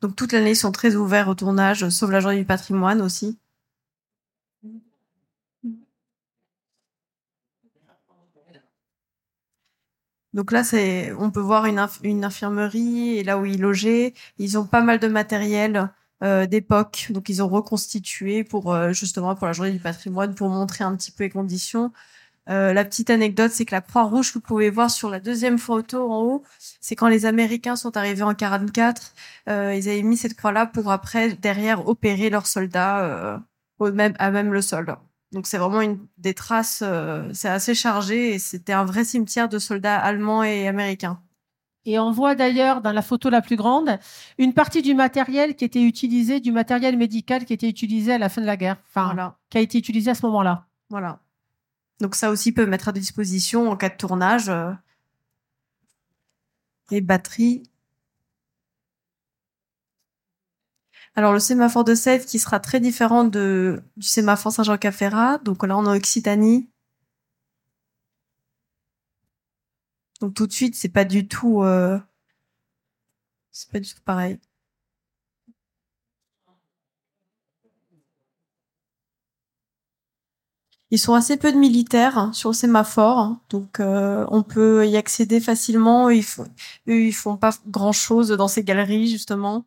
[0.00, 3.38] Donc toute l'année, ils sont très ouverts au tournage, sauf la journée du patrimoine aussi.
[10.32, 11.78] Donc là, c'est, on peut voir une,
[12.24, 14.14] infirmerie et là où ils logeaient.
[14.38, 15.90] Ils ont pas mal de matériel
[16.22, 20.48] euh, d'époque, donc ils ont reconstitué pour euh, justement pour la journée du patrimoine pour
[20.48, 21.92] montrer un petit peu les conditions.
[22.48, 25.20] Euh, la petite anecdote, c'est que la croix rouge que vous pouvez voir sur la
[25.20, 26.42] deuxième photo en haut,
[26.80, 29.14] c'est quand les Américains sont arrivés en 44,
[29.48, 33.38] euh, ils avaient mis cette croix-là pour après derrière opérer leurs soldats euh,
[33.78, 34.96] au même à même le sol.
[35.32, 36.82] Donc c'est vraiment une des traces,
[37.32, 41.20] c'est assez chargé et c'était un vrai cimetière de soldats allemands et américains.
[41.86, 43.98] Et on voit d'ailleurs dans la photo la plus grande
[44.38, 48.28] une partie du matériel qui était utilisé, du matériel médical qui était utilisé à la
[48.28, 49.38] fin de la guerre, enfin voilà.
[49.50, 50.66] qui a été utilisé à ce moment-là.
[50.90, 51.20] Voilà.
[52.00, 54.48] Donc ça aussi peut mettre à disposition en cas de tournage.
[54.48, 54.72] Euh,
[56.90, 57.62] les batteries.
[61.14, 65.38] Alors le sémaphore de Sèvres qui sera très différent du sémaphore Saint-Jean-Caféra.
[65.38, 66.68] Donc là on est en Occitanie.
[70.20, 71.98] Donc tout de suite c'est pas du tout euh,
[73.52, 74.38] c'est pas du tout pareil.
[80.90, 83.40] Ils sont assez peu de militaires hein, sur le sémaphore, hein.
[83.48, 86.10] donc euh, on peut y accéder facilement.
[86.10, 86.48] Ils font,
[86.86, 89.66] ils font pas grand chose dans ces galeries justement.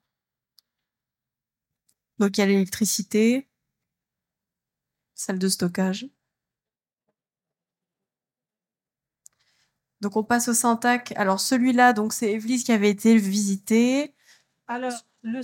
[2.19, 3.47] Donc il y a l'électricité,
[5.15, 6.07] salle de stockage.
[10.01, 11.13] Donc on passe au Syntac.
[11.15, 14.13] Alors celui-là, donc c'est Evelyse qui avait été visité.
[14.67, 15.41] Alors le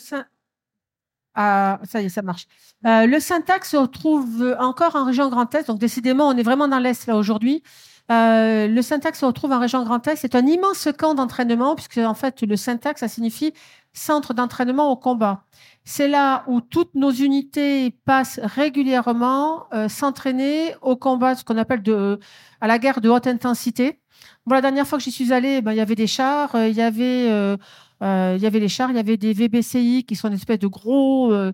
[1.36, 2.48] ah, ça y est, ça marche.
[2.86, 5.68] Euh, le syntaxe se retrouve encore en région Grand Est.
[5.68, 7.64] Donc, décidément, on est vraiment dans l'Est là aujourd'hui.
[8.12, 10.16] Euh, le syntaxe se retrouve en région Grand Est.
[10.16, 13.54] C'est un immense camp d'entraînement, puisque en fait, le syntaxe, ça signifie
[13.94, 15.44] centre d'entraînement au combat.
[15.84, 21.84] C'est là où toutes nos unités passent régulièrement euh, s'entraîner au combat, ce qu'on appelle
[21.84, 22.20] de,
[22.62, 24.02] à la guerre de haute intensité.
[24.46, 26.76] Bon, la dernière fois que j'y suis allée, ben, il y avait des chars, il
[26.76, 27.58] y avait euh,
[28.02, 30.68] il y avait les chars, il y avait des VBCI qui sont une espèce de
[30.68, 31.52] gros, euh,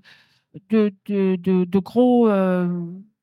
[0.69, 2.67] de, de, de, gros, euh,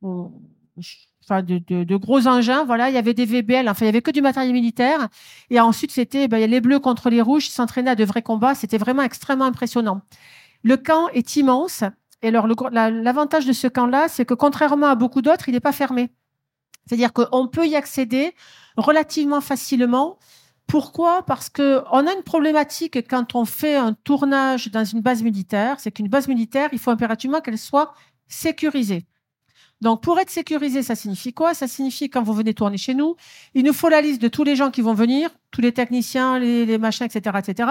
[0.03, 2.65] enfin de, de, gros engins.
[2.65, 3.69] Voilà, il y avait des VBL.
[3.69, 5.09] Enfin, il y avait que du matériel militaire.
[5.51, 8.55] Et ensuite, c'était ben, les bleus contre les rouges, qui s'entraînaient à de vrais combats.
[8.55, 10.03] C'était vraiment extrêmement impressionnant.
[10.63, 11.85] Le camp est immense.
[12.23, 15.73] Et alors, l'avantage de ce camp-là, c'est que contrairement à beaucoup d'autres, il n'est pas
[15.73, 16.11] fermé.
[16.87, 18.35] C'est-à-dire qu'on peut y accéder
[18.77, 20.19] relativement facilement
[20.73, 21.23] pourquoi?
[21.27, 25.79] Parce que on a une problématique quand on fait un tournage dans une base militaire,
[25.79, 27.93] c'est qu'une base militaire, il faut impérativement qu'elle soit
[28.27, 29.05] sécurisée.
[29.83, 31.53] Donc, pour être sécurisée, ça signifie quoi?
[31.53, 33.17] Ça signifie quand vous venez tourner chez nous,
[33.53, 36.39] il nous faut la liste de tous les gens qui vont venir, tous les techniciens,
[36.39, 37.71] les, machins, etc., etc.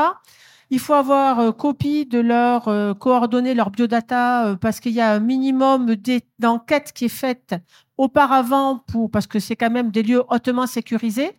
[0.69, 5.01] Il faut avoir euh, copie de leurs euh, coordonnées, leurs biodata, euh, parce qu'il y
[5.01, 5.95] a un minimum
[6.37, 7.55] d'enquête qui est faite
[7.97, 11.31] auparavant pour, parce que c'est quand même des lieux hautement sécurisés.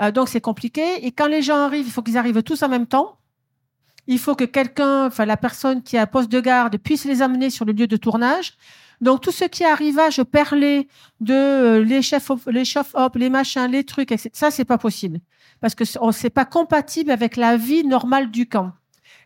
[0.00, 1.04] Euh, donc c'est compliqué.
[1.06, 3.18] Et quand les gens arrivent, il faut qu'ils arrivent tous en même temps.
[4.06, 7.50] Il faut que quelqu'un, enfin la personne qui a poste de garde, puisse les amener
[7.50, 8.54] sur le lieu de tournage.
[9.00, 10.88] Donc tout ce qui est arrivage perlé
[11.20, 14.30] de euh, les chefs, les chauffe op les machins, les trucs, etc.
[14.32, 15.20] Ça c'est pas possible
[15.60, 18.72] parce que c'est pas compatible avec la vie normale du camp.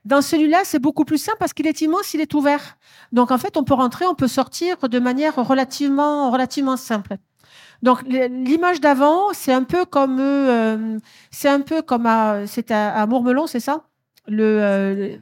[0.05, 2.77] Dans celui-là, c'est beaucoup plus simple parce qu'il est immense, il est ouvert.
[3.13, 7.19] Donc en fait, on peut rentrer, on peut sortir de manière relativement relativement simple.
[7.83, 10.99] Donc l'image d'avant, c'est un peu comme euh,
[11.31, 13.85] c'est un peu comme à c'est à, Mourmelon, c'est ça?
[14.29, 15.17] Le, euh,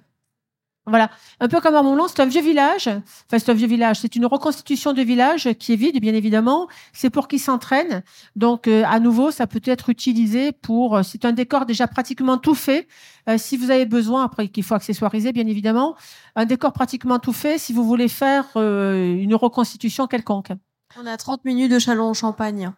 [0.86, 2.88] Voilà, un peu comme à Montlan, c'est un vieux village.
[2.88, 4.00] Enfin, c'est un vieux village.
[4.00, 6.68] C'est une reconstitution de village qui est vide, bien évidemment.
[6.92, 8.02] C'est pour qu'ils s'entraînent.
[8.34, 10.96] Donc, euh, à nouveau, ça peut être utilisé pour.
[10.96, 12.88] Euh, c'est un décor déjà pratiquement tout fait.
[13.28, 15.96] Euh, si vous avez besoin, après qu'il faut accessoiriser, bien évidemment,
[16.34, 17.58] un décor pratiquement tout fait.
[17.58, 20.50] Si vous voulez faire une reconstitution quelconque.
[20.98, 22.72] On a 30 minutes de Chalon-en-Champagne.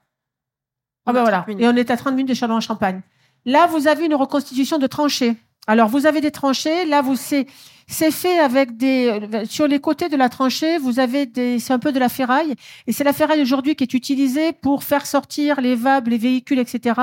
[1.07, 1.47] Ah ben voilà.
[1.49, 3.01] Et on est à 30 minutes de Chalon-en-Champagne.
[3.47, 5.37] Là, vous avez une reconstitution de tranchées.
[5.67, 6.85] Alors, vous avez des tranchées.
[6.85, 7.47] Là, vous c'est
[7.89, 11.79] c'est fait avec des sur les côtés de la tranchée, vous avez des c'est un
[11.79, 12.55] peu de la ferraille
[12.87, 16.59] et c'est la ferraille aujourd'hui qui est utilisée pour faire sortir les vables, les véhicules,
[16.59, 17.01] etc.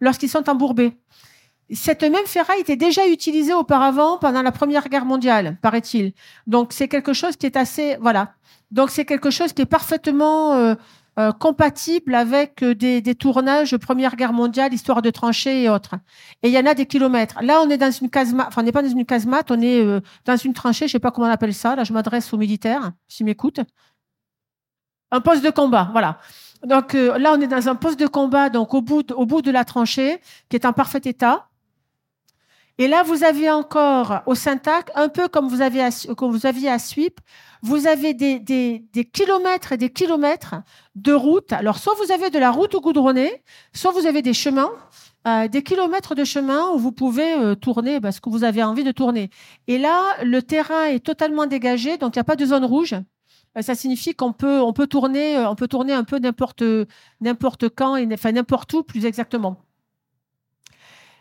[0.00, 0.94] lorsqu'ils sont embourbés.
[1.74, 6.12] Cette même ferraille était déjà utilisée auparavant pendant la Première Guerre mondiale, paraît-il.
[6.46, 8.34] Donc c'est quelque chose qui est assez voilà.
[8.70, 10.74] Donc c'est quelque chose qui est parfaitement euh,
[11.18, 15.96] euh, compatible avec euh, des, des, tournages Première Guerre mondiale, histoire de tranchées et autres.
[16.42, 17.36] Et il y en a des kilomètres.
[17.42, 19.84] Là, on est dans une casemate, enfin, on n'est pas dans une casemate, on est
[19.84, 21.76] euh, dans une tranchée, je sais pas comment on appelle ça.
[21.76, 23.60] Là, je m'adresse aux militaires, s'ils m'écoutent.
[25.10, 26.18] Un poste de combat, voilà.
[26.64, 29.50] Donc là, on est dans un poste de combat, donc au bout au bout de
[29.50, 31.50] la tranchée, qui est en parfait état.
[32.78, 35.82] Et là, vous avez encore au Syntac, un peu comme vous, aviez
[36.68, 37.20] à Sweep,
[37.62, 40.54] vous avez des, kilomètres et des kilomètres
[40.94, 41.52] de route.
[41.52, 43.42] Alors, soit vous avez de la route goudronnée,
[43.74, 44.70] soit vous avez des chemins,
[45.28, 48.84] euh, des kilomètres de chemin où vous pouvez euh, tourner parce que vous avez envie
[48.84, 49.30] de tourner.
[49.68, 52.94] Et là, le terrain est totalement dégagé, donc il n'y a pas de zone rouge.
[53.56, 56.64] Euh, ça signifie qu'on peut, on peut tourner, on peut tourner un peu n'importe,
[57.68, 59.58] quand et n'importe où, plus exactement.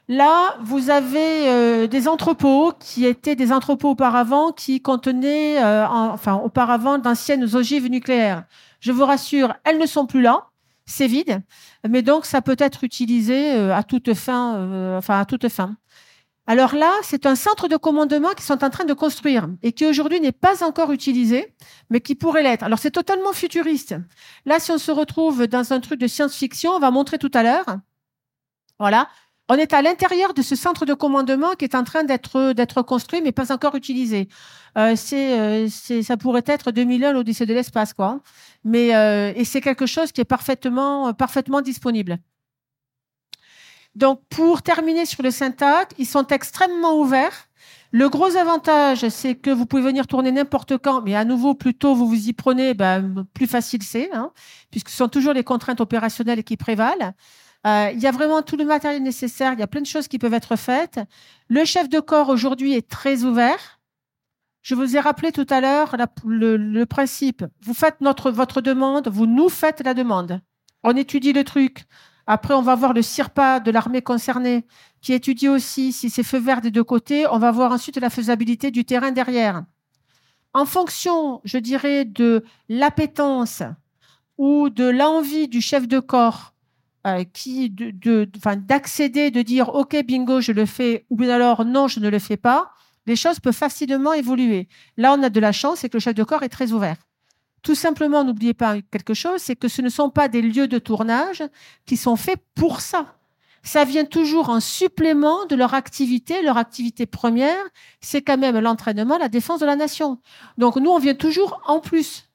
[0.08, 6.36] Là, vous avez euh, des entrepôts qui étaient des entrepôts auparavant qui contenaient, euh, enfin
[6.36, 8.44] auparavant, d'anciennes ogives nucléaires.
[8.80, 10.48] Je vous rassure, elles ne sont plus là,
[10.86, 11.42] c'est vide,
[11.88, 15.76] mais donc ça peut être utilisé euh, à toute fin, enfin à toute fin.
[16.48, 19.86] Alors là, c'est un centre de commandement qu'ils sont en train de construire et qui
[19.86, 21.54] aujourd'hui n'est pas encore utilisé,
[21.90, 22.64] mais qui pourrait l'être.
[22.64, 23.96] Alors c'est totalement futuriste.
[24.46, 27.44] Là, si on se retrouve dans un truc de science-fiction, on va montrer tout à
[27.44, 27.78] l'heure.
[28.80, 29.08] Voilà.
[29.54, 33.20] On est à l'intérieur de ce centre de commandement qui est en train d'être construit,
[33.22, 34.30] mais pas encore utilisé.
[34.78, 38.22] Euh, c'est, c'est, ça pourrait être 2001 l'Odyssée de l'espace, quoi.
[38.64, 42.20] Mais euh, et c'est quelque chose qui est parfaitement parfaitement disponible.
[43.94, 47.50] Donc, pour terminer sur le syntaxe, ils sont extrêmement ouverts.
[47.92, 51.74] Le gros avantage, c'est que vous pouvez venir tourner n'importe quand, mais à nouveau, plus
[51.74, 54.32] tôt vous vous y prenez, ben, plus facile c'est, hein,
[54.72, 57.14] puisque ce sont toujours les contraintes opérationnelles qui prévalent.
[57.68, 59.54] Euh, il y a vraiment tout le matériel nécessaire.
[59.54, 61.00] Il y a plein de choses qui peuvent être faites.
[61.48, 63.80] Le chef de corps aujourd'hui est très ouvert.
[64.62, 65.96] Je vous ai rappelé tout à l'heure
[66.26, 67.44] le, principe.
[67.62, 70.40] Vous faites votre demande, vous nous faites la demande.
[70.84, 71.86] On étudie le truc.
[72.28, 74.66] Après, on va voir le CIRPA de l'armée concernée
[75.02, 77.26] qui étudie aussi si c'est feu vert des deux côtés.
[77.28, 79.64] On va voir ensuite la faisabilité du terrain derrière.
[80.54, 83.64] En fonction, je dirais, de l'appétence
[84.38, 86.51] ou de l'envie du chef de corps
[87.08, 91.66] euh, qui de, de, d'accéder, de dire OK bingo je le fais ou bien alors
[91.66, 92.72] non je ne le fais pas,
[93.06, 94.68] les choses peuvent facilement évoluer.
[94.98, 96.98] Là on a de la chance, c'est que le chef de corps est très ouvert.
[97.64, 100.80] Tout simplement, n'oubliez pas quelque chose, c'est que ce ne sont pas des lieux de
[100.80, 101.44] tournage
[101.86, 103.16] qui sont faits pour ça.
[103.64, 106.42] Ça vient toujours en supplément de leur activité.
[106.42, 107.64] Leur activité première,
[108.00, 110.20] c'est quand même l'entraînement, la défense de la nation.
[110.58, 112.31] Donc nous, on vient toujours en plus.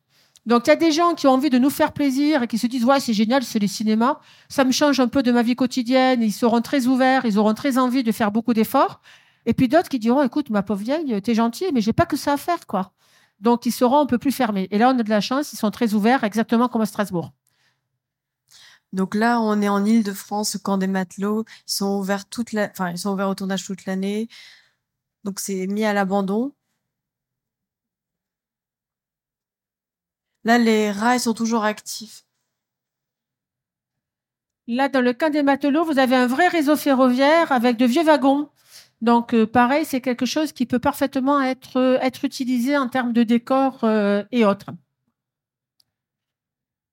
[0.47, 2.57] Donc il y a des gens qui ont envie de nous faire plaisir et qui
[2.57, 5.43] se disent ouais c'est génial c'est les cinémas ça me change un peu de ma
[5.43, 9.01] vie quotidienne ils seront très ouverts ils auront très envie de faire beaucoup d'efforts
[9.45, 12.17] et puis d'autres qui diront écoute ma pauvre vieille t'es gentille mais j'ai pas que
[12.17, 12.93] ça à faire quoi
[13.41, 15.57] donc ils seront un peu plus fermés et là on a de la chance ils
[15.57, 17.33] sont très ouverts exactement comme à Strasbourg
[18.93, 21.45] donc là, on est en Île-de-France, au camp des matelots.
[21.67, 24.29] Ils sont ouverts toute la, enfin, ils sont ouverts au tournage toute l'année.
[25.25, 26.55] Donc c'est mis à l'abandon.
[30.47, 32.25] Là, les rails sont toujours actifs.
[34.69, 38.05] Là, dans le cas des matelots, vous avez un vrai réseau ferroviaire avec de vieux
[38.05, 38.49] wagons.
[39.01, 43.13] Donc, euh, pareil, c'est quelque chose qui peut parfaitement être, euh, être utilisé en termes
[43.13, 44.71] de décor euh, et autres.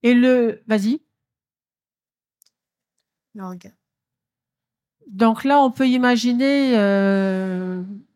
[0.01, 1.01] Et le, vas-y.
[5.07, 6.73] Donc là, on peut imaginer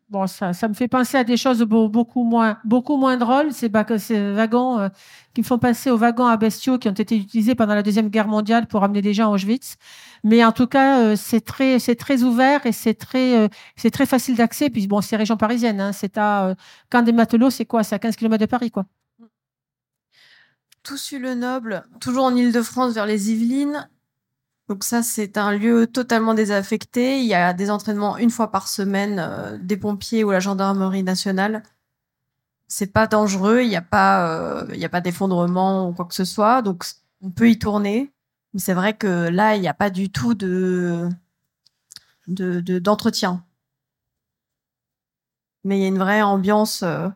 [0.08, 3.52] bon, ça, ça me fait penser à des choses beaucoup moins, beaucoup moins drôles.
[3.52, 4.88] Ces, ces wagons euh,
[5.34, 8.28] qui font penser aux wagons à bestiaux qui ont été utilisés pendant la deuxième guerre
[8.28, 9.76] mondiale pour amener des gens à Auschwitz.
[10.24, 13.90] Mais en tout cas, euh, c'est très, c'est très ouvert et c'est très, euh, c'est
[13.90, 14.70] très facile d'accès.
[14.70, 15.80] Puis bon, c'est région parisienne.
[15.80, 16.54] Hein, c'est à
[16.90, 17.82] quand des matelots, c'est quoi?
[17.82, 18.86] C'est à 15 km de Paris, quoi.
[20.82, 23.88] Toussus-le-Noble, toujours en Île-de-France vers les Yvelines.
[24.68, 27.20] Donc ça, c'est un lieu totalement désaffecté.
[27.20, 31.02] Il y a des entraînements une fois par semaine euh, des pompiers ou la gendarmerie
[31.02, 31.62] nationale.
[32.68, 34.28] c'est pas dangereux, il n'y a pas,
[34.62, 36.84] euh, il y a pas d'effondrement ou quoi que ce soit, donc
[37.22, 38.12] on peut y tourner.
[38.54, 41.08] Mais c'est vrai que là, il n'y a pas du tout de
[42.26, 43.44] d'entretien.
[45.64, 46.82] Mais il y a une vraie ambiance.
[46.82, 47.08] Euh,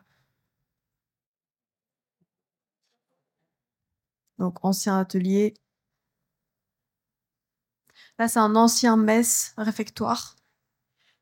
[4.39, 5.53] donc ancien atelier.
[8.19, 10.35] Là, c'est un ancien mess réfectoire.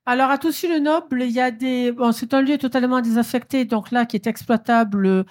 [0.06, 1.92] Alors, à Toussus-le-Noble, il y a des.
[1.92, 5.26] Bon, c'est un lieu totalement désaffecté, donc là, qui est exploitable,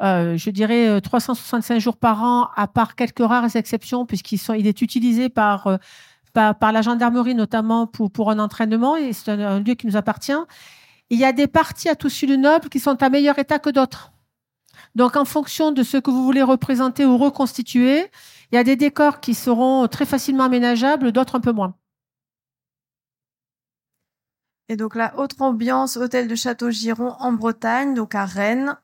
[0.00, 4.80] euh, je dirais, 365 euh, jours par an, à part quelques rares exceptions, puisqu'il est
[4.80, 5.76] utilisé par, euh,
[6.32, 10.32] par, la gendarmerie, notamment pour, pour un entraînement, et c'est un, lieu qui nous appartient.
[11.10, 14.11] Il y a des parties à Toussus-le-Noble qui sont à meilleur état que d'autres.
[14.94, 18.10] Donc, en fonction de ce que vous voulez représenter ou reconstituer,
[18.50, 21.74] il y a des décors qui seront très facilement aménageables, d'autres un peu moins.
[24.68, 28.78] Et donc la autre ambiance, hôtel de Château-Giron en Bretagne, donc à Rennes.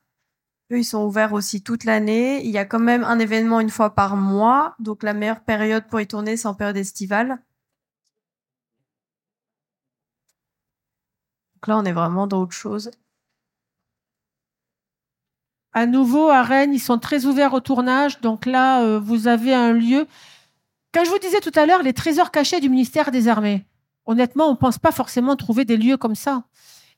[0.71, 2.45] Eux, ils sont ouverts aussi toute l'année.
[2.45, 4.75] Il y a quand même un événement une fois par mois.
[4.79, 7.39] Donc la meilleure période pour y tourner, c'est en période estivale.
[11.55, 12.91] Donc là, on est vraiment dans autre chose.
[15.73, 18.21] À nouveau, à Rennes, ils sont très ouverts au tournage.
[18.21, 20.07] Donc là, euh, vous avez un lieu.
[20.93, 23.65] Quand je vous disais tout à l'heure, les trésors cachés du ministère des Armées
[24.09, 26.43] honnêtement, on ne pense pas forcément trouver des lieux comme ça.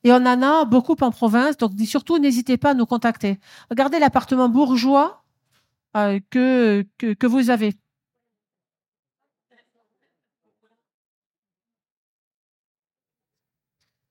[0.04, 3.38] Et on en a beaucoup en province, donc surtout, n'hésitez pas à nous contacter.
[3.70, 5.24] Regardez l'appartement bourgeois
[5.98, 7.76] euh, que, que, vous avez.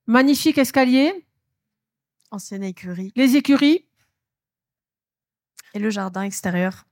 [0.06, 1.26] Magnifique escalier.
[2.30, 3.12] Ancienne écurie.
[3.16, 3.86] Les écuries.
[5.74, 6.86] Et le jardin extérieur?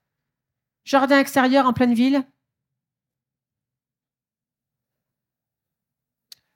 [0.85, 2.25] Jardin extérieur en pleine ville.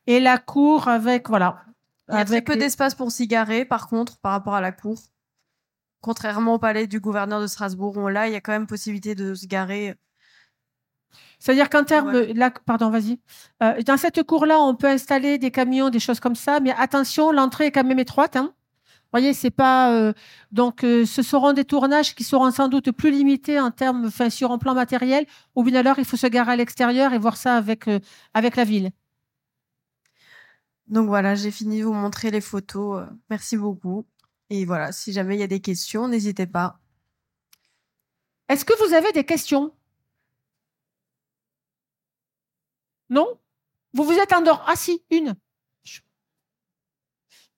[0.06, 1.64] Et la cour avec, voilà.
[2.08, 4.72] Il y a très peu d'espace pour s'y garer, par contre, par rapport à la
[4.72, 4.98] cour.
[6.00, 9.14] Contrairement au palais du gouverneur de Strasbourg, où là, il y a quand même possibilité
[9.14, 9.94] de se garer.
[11.38, 13.20] C'est-à-dire qu'en termes, là, pardon, vas-y.
[13.62, 17.32] Euh, dans cette cour-là, on peut installer des camions, des choses comme ça, mais attention,
[17.32, 18.36] l'entrée est quand même étroite.
[18.36, 18.54] Hein.
[19.12, 20.12] Voyez, c'est pas euh,
[20.52, 24.30] donc euh, ce seront des tournages qui seront sans doute plus limités en termes, enfin
[24.30, 25.26] sur un plan matériel.
[25.54, 27.84] Ou bien alors, il faut se garer à l'extérieur et voir ça avec
[28.34, 28.90] avec la ville.
[30.92, 33.02] Donc voilà, j'ai fini de vous montrer les photos.
[33.02, 34.06] Euh, merci beaucoup.
[34.50, 36.78] Et voilà, si jamais il y a des questions, n'hésitez pas.
[38.48, 39.72] Est-ce que vous avez des questions?
[43.10, 43.38] Non?
[43.94, 45.34] Vous vous êtes endormi Ah si, une.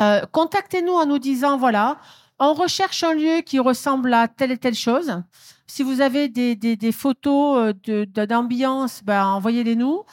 [0.01, 1.99] euh, contactez-nous en nous disant, voilà,
[2.39, 5.21] on recherche un lieu qui ressemble à telle et telle chose.
[5.67, 10.03] Si vous avez des, photos euh, d'ambiance, ben, envoyez-les nous.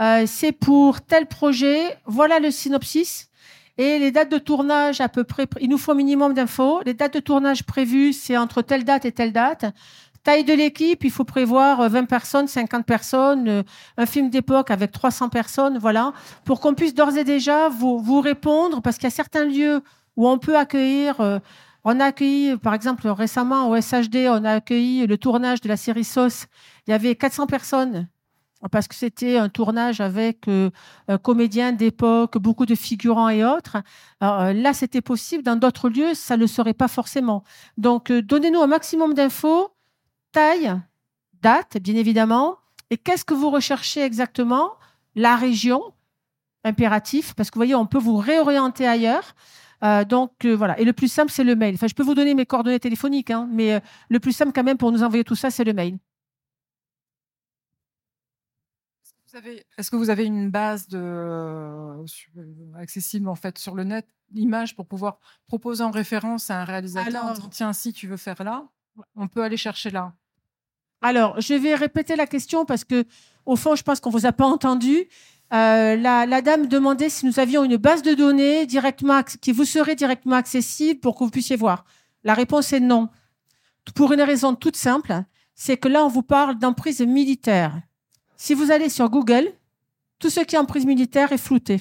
[0.00, 1.98] Euh, c'est pour tel projet.
[2.04, 3.27] Voilà le synopsis.
[3.78, 6.82] Et les dates de tournage à peu près, il nous faut un minimum d'infos.
[6.84, 9.66] Les dates de tournage prévues, c'est entre telle date et telle date.
[10.24, 13.62] Taille de l'équipe, il faut prévoir 20 euh, personnes, 50 personnes, euh,
[13.96, 16.12] un film d'époque avec 300 personnes, voilà,
[16.44, 19.80] pour qu'on puisse d'ores et déjà vous, répondre, parce qu'il y a certains lieux
[20.16, 21.20] où on peut accueillir.
[21.20, 21.38] Euh,
[21.84, 25.76] on a accueilli, par exemple, récemment au SHD, on a accueilli le tournage de la
[25.76, 26.46] série Sauce.
[26.86, 28.08] Il y avait 400 personnes
[28.70, 30.70] parce que c'était un tournage avec euh,
[31.22, 33.78] comédiens d'époque, beaucoup de figurants et autres.
[34.20, 35.42] Alors, là, c'était possible.
[35.42, 37.44] Dans d'autres lieux, ça ne le serait pas forcément.
[37.76, 39.68] Donc, donnez-nous un maximum d'infos
[40.32, 40.74] taille,
[41.42, 42.56] date, bien évidemment.
[42.90, 44.72] Et qu'est-ce que vous recherchez exactement?
[45.14, 45.82] La région,
[46.64, 49.34] impératif, parce que vous voyez, on peut vous réorienter ailleurs.
[49.84, 50.78] Euh, donc euh, voilà.
[50.80, 51.74] Et le plus simple, c'est le mail.
[51.74, 54.64] Enfin, je peux vous donner mes coordonnées téléphoniques, hein, mais euh, le plus simple quand
[54.64, 55.98] même pour nous envoyer tout ça, c'est le mail.
[59.76, 62.04] Est-ce que vous avez une base de,
[62.76, 67.36] accessible en fait sur le net, l'image pour pouvoir proposer en référence à un réalisateur
[67.50, 68.68] Tiens, si tu veux faire là,
[69.14, 70.14] on peut aller chercher là.
[71.00, 73.04] Alors, je vais répéter la question parce que,
[73.46, 75.06] au fond, je pense qu'on vous a pas entendu.
[75.52, 79.94] Euh, la, dame demandait si nous avions une base de données directement qui vous serait
[79.94, 81.84] directement accessible pour que vous puissiez voir.
[82.24, 83.08] La réponse est non.
[83.94, 85.22] Pour une raison toute simple,
[85.54, 87.80] c'est que là, on vous parle d'emprise militaire.
[88.38, 89.52] Si vous allez sur Google,
[90.20, 91.80] tout ce qui est emprise militaire est flouté.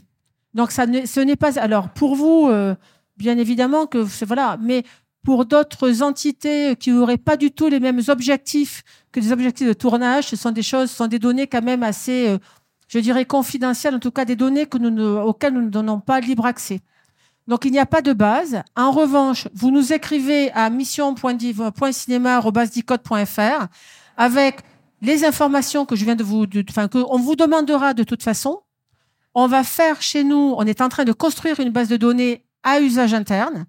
[0.55, 1.59] Donc, ça ce n'est pas.
[1.59, 2.73] Alors, pour vous, euh,
[3.15, 4.83] bien évidemment que voilà, mais
[5.23, 9.73] pour d'autres entités qui n'auraient pas du tout les mêmes objectifs que des objectifs de
[9.73, 10.25] tournage.
[10.25, 12.39] Ce sont des choses, ce sont des données quand même assez, euh,
[12.87, 16.19] je dirais, confidentielles, en tout cas des données que nous auxquelles nous ne donnons pas
[16.21, 16.79] libre accès.
[17.47, 18.63] Donc, il n'y a pas de base.
[18.75, 23.67] En revanche, vous nous écrivez à mission.cinéma.fr
[24.17, 24.63] avec
[25.01, 28.61] les informations que je viens de vous, enfin, qu'on vous demandera de toute façon.
[29.33, 32.43] On va faire chez nous, on est en train de construire une base de données
[32.63, 33.65] à usage interne.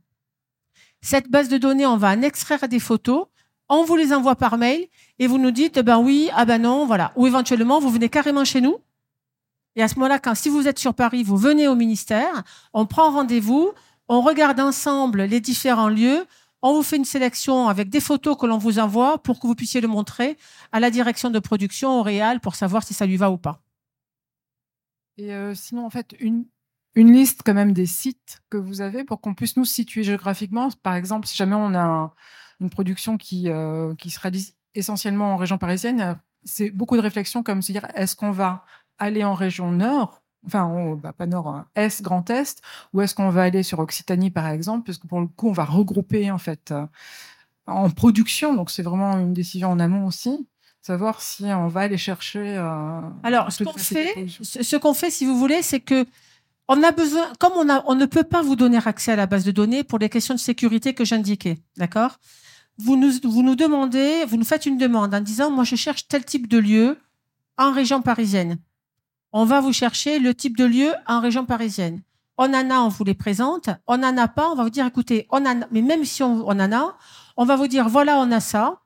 [1.00, 3.26] Cette base de données, on va en extraire des photos,
[3.68, 6.62] on vous les envoie par mail et vous nous dites, eh ben oui, ah ben
[6.62, 7.12] non, voilà.
[7.16, 8.78] Ou éventuellement, vous venez carrément chez nous.
[9.76, 12.86] Et à ce moment-là, quand si vous êtes sur Paris, vous venez au ministère, on
[12.86, 13.72] prend rendez-vous,
[14.08, 16.24] on regarde ensemble les différents lieux,
[16.62, 19.54] on vous fait une sélection avec des photos que l'on vous envoie pour que vous
[19.54, 20.36] puissiez le montrer
[20.72, 23.62] à la direction de production, au Réal, pour savoir si ça lui va ou pas.
[25.16, 26.46] Et euh, sinon, en fait, une,
[26.94, 30.68] une liste quand même des sites que vous avez pour qu'on puisse nous situer géographiquement.
[30.82, 32.12] Par exemple, si jamais on a
[32.60, 37.42] une production qui, euh, qui se réalise essentiellement en région parisienne, c'est beaucoup de réflexions
[37.42, 38.64] comme se dire est-ce qu'on va
[38.98, 42.60] aller en région nord enfin bah, pas nord, hein, est, Grand Est,
[42.92, 45.52] ou est-ce qu'on va aller sur Occitanie par exemple, parce que pour le coup on
[45.52, 46.86] va regrouper en fait euh,
[47.66, 50.48] en production, donc c'est vraiment une décision en amont aussi,
[50.80, 52.56] savoir si on va aller chercher.
[52.56, 56.06] Euh, Alors ce qu'on fait, ce qu'on fait si vous voulez, c'est que
[56.68, 59.26] on a besoin, comme on, a, on ne peut pas vous donner accès à la
[59.26, 62.18] base de données pour les questions de sécurité que j'indiquais, d'accord?
[62.76, 66.06] Vous nous, vous nous demandez, vous nous faites une demande en disant, moi je cherche
[66.08, 66.98] tel type de lieu
[67.56, 68.58] en région parisienne.
[69.32, 72.02] On va vous chercher le type de lieu en région parisienne.
[72.38, 73.68] On en a, on vous les présente.
[73.86, 76.22] On n'en a pas, on va vous dire, écoutez, on en a, mais même si
[76.22, 76.96] on, en a,
[77.36, 78.80] on va vous dire, voilà, on a ça.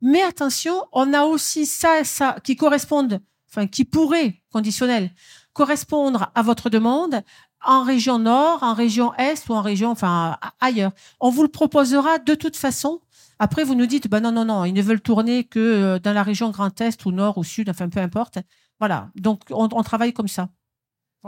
[0.00, 5.10] Mais attention, on a aussi ça et ça qui correspondent, enfin, qui pourraient, conditionnel,
[5.52, 7.22] correspondre à votre demande
[7.64, 10.92] en région nord, en région est ou en région, enfin, ailleurs.
[11.20, 13.00] On vous le proposera de toute façon.
[13.38, 16.12] Après, vous nous dites, ben non, non, non, ils ne veulent tourner que euh, dans
[16.12, 18.38] la région Grand Est ou Nord ou Sud, enfin, peu importe.
[18.80, 19.10] Voilà.
[19.14, 20.48] Donc, on, travaille comme ça.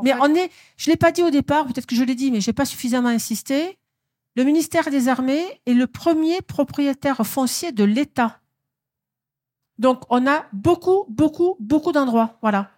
[0.03, 2.40] mais on est, je l'ai pas dit au départ, peut-être que je l'ai dit, mais
[2.40, 3.78] j'ai pas suffisamment insisté.
[4.34, 8.40] Le ministère des Armées est le premier propriétaire foncier de l'État.
[9.78, 12.38] Donc, on a beaucoup, beaucoup, beaucoup d'endroits.
[12.42, 12.70] Voilà.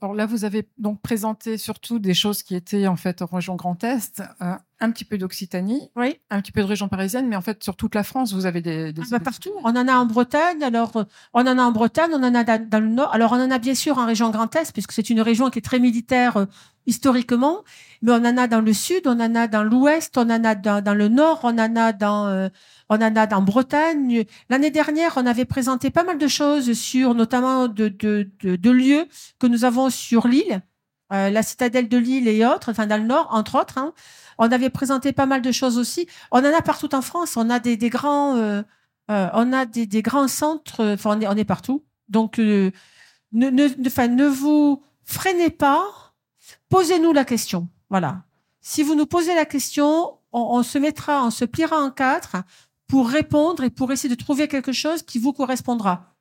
[0.00, 3.56] Alors là, vous avez donc présenté surtout des choses qui étaient en fait en région
[3.56, 4.54] Grand Est, euh,
[4.84, 6.18] un petit peu d'Occitanie, oui.
[6.30, 8.60] un petit peu de région parisienne, mais en fait sur toute la France, vous avez
[8.60, 9.02] des, des...
[9.02, 9.50] Ah bah partout.
[9.64, 10.62] On en a en Bretagne.
[10.62, 13.12] Alors, euh, on en a en Bretagne, on en a dans, le Nord.
[13.14, 15.58] Alors, on en a bien sûr en région Grand Est, puisque c'est une région qui
[15.58, 16.46] est très militaire euh,
[16.86, 17.64] historiquement,
[18.02, 20.54] mais on en a dans le Sud, on en a dans l'Ouest, on en a
[20.54, 22.50] dans, le Nord, on en a dans
[22.88, 24.24] on en a dans Bretagne.
[24.50, 29.06] L'année dernière, on avait présenté pas mal de choses sur notamment de, de, de, lieux
[29.38, 30.62] que nous avons sur l'île,
[31.12, 33.78] euh, la citadelle de l'île et autres, enfin dans le nord, entre autres.
[33.78, 33.92] Hein.
[34.38, 36.06] On avait présenté pas mal de choses aussi.
[36.30, 37.36] On en a partout en France.
[37.36, 38.62] On a des, des grands, euh,
[39.10, 40.94] euh, on a des, des, grands centres.
[40.94, 41.84] Enfin, on est, on est partout.
[42.08, 42.70] Donc, ne,
[43.32, 45.84] ne, enfin, ne vous freinez pas.
[46.68, 47.68] Posez-nous la question.
[47.90, 48.24] Voilà.
[48.60, 52.36] Si vous nous posez la question, on, on, se mettra, on se pliera en quatre
[52.86, 56.14] pour répondre et pour essayer de trouver quelque chose qui vous correspondra.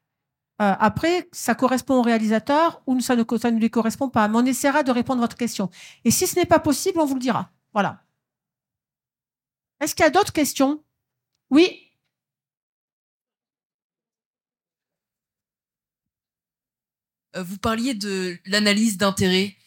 [0.62, 4.28] Euh, après, ça correspond au réalisateur ou ça ne, ça ne lui correspond pas.
[4.28, 5.70] Mais on essaiera de répondre à votre question.
[6.06, 7.50] Et si ce n'est pas possible, on vous le dira.
[7.74, 8.03] Voilà.
[9.84, 10.82] Est-ce qu'il y a d'autres questions?
[11.50, 11.92] Oui?
[17.36, 19.58] Euh, Vous parliez de l'analyse d'intérêt.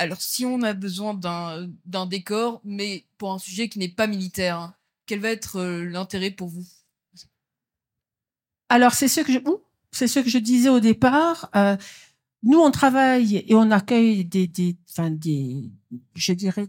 [0.00, 4.58] Alors, si on a besoin d'un décor, mais pour un sujet qui n'est pas militaire,
[4.58, 4.74] hein,
[5.06, 6.66] quel va être euh, l'intérêt pour vous?
[8.68, 9.38] Alors, c'est ce que je,
[9.92, 11.50] c'est ce que je disais au départ.
[11.54, 11.76] Euh,
[12.42, 15.70] nous, on travaille et on accueille des, des, enfin, des,
[16.16, 16.66] je dirais,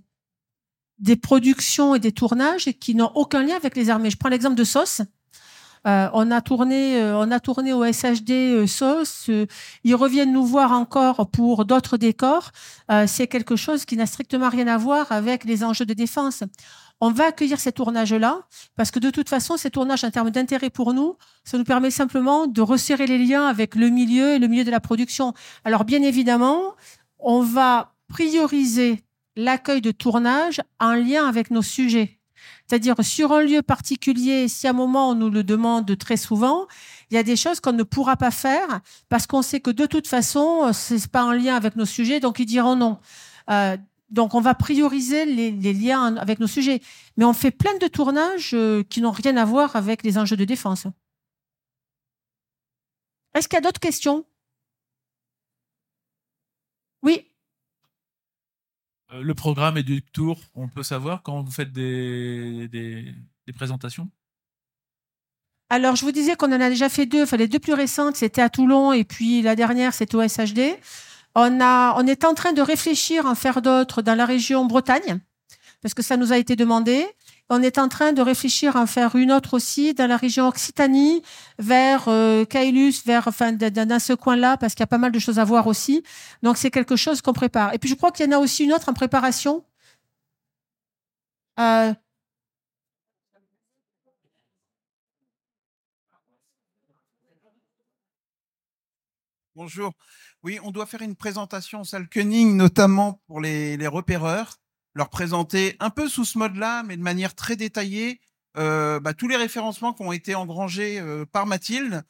[1.00, 4.10] des productions et des tournages qui n'ont aucun lien avec les armées.
[4.10, 5.02] Je prends l'exemple de Sauce.
[5.86, 9.30] Euh, on a tourné, euh, on a tourné au SHD euh, SOS.
[9.84, 12.52] ils reviennent nous voir encore pour d'autres décors.
[13.08, 16.44] c'est quelque chose qui n'a strictement rien à voir avec les enjeux de défense.
[17.02, 18.42] On va accueillir ces tournages-là
[18.76, 21.92] parce que de toute façon, ces tournages en termes d'intérêt pour nous, ça nous permet
[21.92, 25.34] simplement de resserrer les liens avec le milieu et le milieu de la production.
[25.66, 26.76] Alors bien évidemment,
[27.20, 29.04] on va prioriser
[29.36, 32.20] l'accueil de tournage en lien avec nos sujets.
[32.68, 36.68] C'est-à-dire sur un lieu particulier, si à un moment on nous le demande très souvent,
[37.10, 39.86] il y a des choses qu'on ne pourra pas faire parce qu'on sait que de
[39.86, 43.00] toute façon, c'est pas en lien avec nos sujets, donc ils diront non.
[43.50, 43.78] Euh,
[44.10, 46.82] donc on va prioriser les, liens avec nos sujets.
[47.18, 50.38] Mais on fait plein de tournages euh, qui n'ont rien à voir avec les enjeux
[50.38, 50.88] de défense.
[53.34, 54.26] Est-ce qu'il y a d'autres questions
[57.02, 57.26] Oui.
[59.03, 64.10] Euh, le programme est du tour, on peut savoir quand vous faites des, des, présentations?
[65.70, 67.24] Alors, je vous disais qu'on en a déjà fait deux.
[67.24, 70.78] Enfin, les deux plus récentes, c'était à Toulon et puis la dernière, c'était au SHD.
[71.36, 74.66] On, a, on est en train de réfléchir à en faire d'autres dans la région
[74.66, 75.20] Bretagne.
[75.82, 77.08] parce que ça nous a été demandé.
[77.50, 80.48] On est en train de réfléchir à en faire une autre aussi dans la région
[80.48, 81.22] Occitanie,
[81.60, 82.46] vers euh,
[83.06, 85.68] vers enfin dans ce coin-là, parce qu'il y a pas mal de choses à voir
[85.68, 86.04] aussi.
[86.42, 87.74] Donc c'est quelque chose qu'on prépare.
[87.74, 89.64] Et puis je crois qu'il y en a aussi une autre en préparation.
[91.60, 91.94] Euh,
[99.56, 99.94] Bonjour.
[100.44, 104.58] Oui, on doit faire une présentation salle Koenig, notamment pour les, les repéreurs
[104.96, 108.20] leur présenter un peu sous ce mode-là, mais de manière très détaillée,
[108.58, 112.04] euh, bah, tous les référencements qui ont été engrangés euh, par Mathilde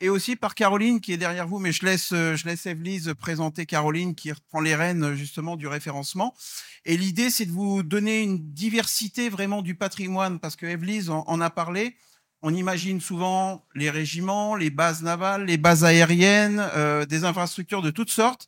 [0.00, 1.58] et aussi par Caroline qui est derrière vous.
[1.58, 5.66] Mais je laisse, euh, je laisse Evelyse présenter Caroline qui reprend les rênes justement du
[5.66, 6.34] référencement.
[6.84, 11.24] Et l'idée, c'est de vous donner une diversité vraiment du patrimoine parce que Evelyse en,
[11.26, 11.96] en a parlé.
[12.42, 17.90] On imagine souvent les régiments, les bases navales, les bases aériennes, euh, des infrastructures de
[17.90, 18.46] toutes sortes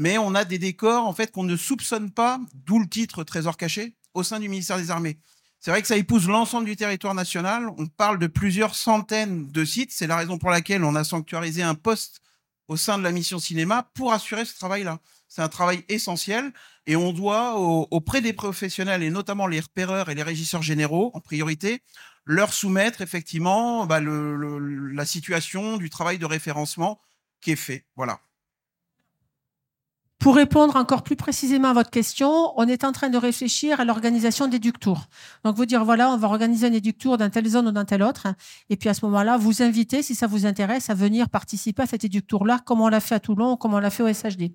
[0.00, 3.58] mais on a des décors en fait qu'on ne soupçonne pas, d'où le titre Trésor
[3.58, 5.18] caché, au sein du ministère des Armées.
[5.58, 7.68] C'est vrai que ça épouse l'ensemble du territoire national.
[7.76, 9.92] On parle de plusieurs centaines de sites.
[9.92, 12.22] C'est la raison pour laquelle on a sanctuarisé un poste
[12.66, 15.00] au sein de la mission cinéma pour assurer ce travail-là.
[15.28, 16.50] C'est un travail essentiel
[16.86, 21.20] et on doit auprès des professionnels et notamment les repéreurs et les régisseurs généraux en
[21.20, 21.82] priorité
[22.24, 26.98] leur soumettre effectivement bah, la situation du travail de référencement
[27.42, 27.84] qui est fait.
[27.96, 28.18] Voilà.
[30.20, 33.86] Pour répondre encore plus précisément à votre question, on est en train de réfléchir à
[33.86, 35.06] l'organisation des duc tours.
[35.44, 37.86] Donc vous dire voilà, on va organiser un éduc tour dans telle zone ou dans
[37.86, 38.26] telle autre,
[38.68, 41.86] et puis à ce moment-là, vous inviter, si ça vous intéresse, à venir participer à
[41.86, 44.52] cet éduc tour-là, comme on l'a fait à Toulon, comme on l'a fait au SHD.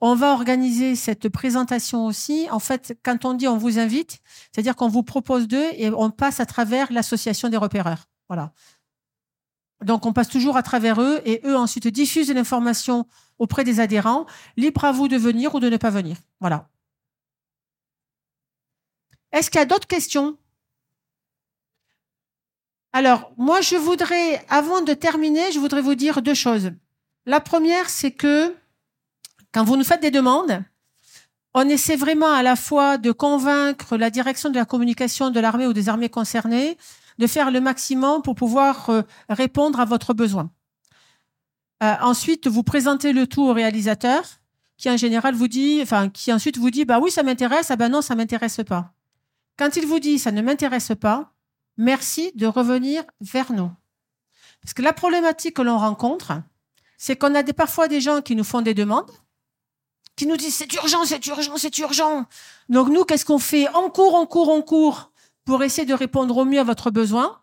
[0.00, 2.48] On va organiser cette présentation aussi.
[2.50, 4.18] En fait, quand on dit on vous invite,
[4.52, 8.06] c'est-à-dire qu'on vous propose d'eux et on passe à travers l'association des repéreurs.
[8.28, 8.52] Voilà.
[9.84, 13.06] Donc, on passe toujours à travers eux et eux ensuite diffusent l'information
[13.40, 14.26] auprès des adhérents.
[14.56, 16.16] Libre à vous de venir ou de ne pas venir.
[16.38, 16.68] Voilà.
[19.32, 20.36] Est-ce qu'il y a d'autres questions?
[22.92, 26.72] Alors, moi, je voudrais, avant de terminer, je voudrais vous dire deux choses.
[27.26, 28.54] La première, c'est que
[29.52, 30.62] quand vous nous faites des demandes,
[31.54, 35.66] on essaie vraiment à la fois de convaincre la direction de la communication de l'armée
[35.66, 36.76] ou des armées concernées
[37.18, 40.50] de faire le maximum pour pouvoir euh, répondre à votre besoin.
[41.82, 44.22] Euh, ensuite, vous présentez le tout au réalisateur,
[44.76, 47.76] qui en général vous dit, enfin, qui ensuite vous dit, bah oui, ça m'intéresse, ah
[47.76, 48.92] ben non, ça m'intéresse pas.
[49.58, 51.32] Quand il vous dit, ça ne m'intéresse pas,
[51.76, 53.70] merci de revenir vers nous.
[54.62, 56.32] Parce que la problématique que l'on rencontre,
[56.98, 59.10] c'est qu'on a des, parfois des gens qui nous font des demandes,
[60.16, 62.26] qui nous disent c'est urgent, c'est urgent, c'est urgent.
[62.68, 63.68] Donc nous, qu'est-ce qu'on fait?
[63.74, 65.10] On court, on court, on court
[65.46, 67.40] pour essayer de répondre au mieux à votre besoin.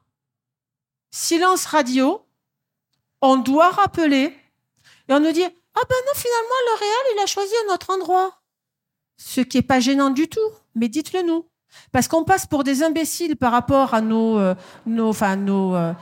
[1.09, 2.21] Silence radio,
[3.21, 4.33] on doit rappeler
[5.09, 7.89] et on nous dit ah ben non finalement le réel il a choisi un autre
[7.91, 8.41] endroit.
[9.17, 10.39] Ce qui est pas gênant du tout,
[10.75, 11.45] mais dites-le nous.
[11.91, 14.55] Parce qu'on passe pour des imbéciles par rapport à nos, euh,
[14.85, 15.93] nos, enfin nos, euh,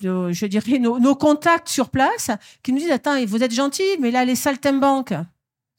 [0.00, 2.30] je dirais nos, nos, contacts sur place,
[2.62, 5.14] qui nous disent attends vous êtes gentils, mais là les saltimbanques,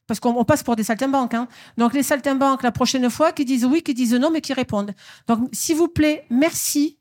[0.06, 1.34] parce qu'on passe pour des saltimbanques.
[1.34, 1.48] Hein.
[1.76, 4.94] Donc les saltimbanques, la prochaine fois, qui disent oui, qui disent non, mais qui répondent.
[5.26, 6.98] Donc s'il vous plaît, merci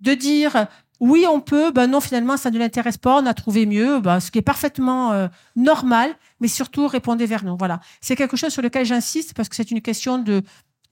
[0.00, 0.66] de dire
[1.00, 4.18] oui, on peut, ben non, finalement, ça ne l'intéresse pas, on a trouvé mieux, ben,
[4.18, 7.56] ce qui est parfaitement euh, normal, mais surtout répondez vers nous.
[7.56, 7.80] Voilà.
[8.00, 10.42] C'est quelque chose sur lequel j'insiste parce que c'est une question de,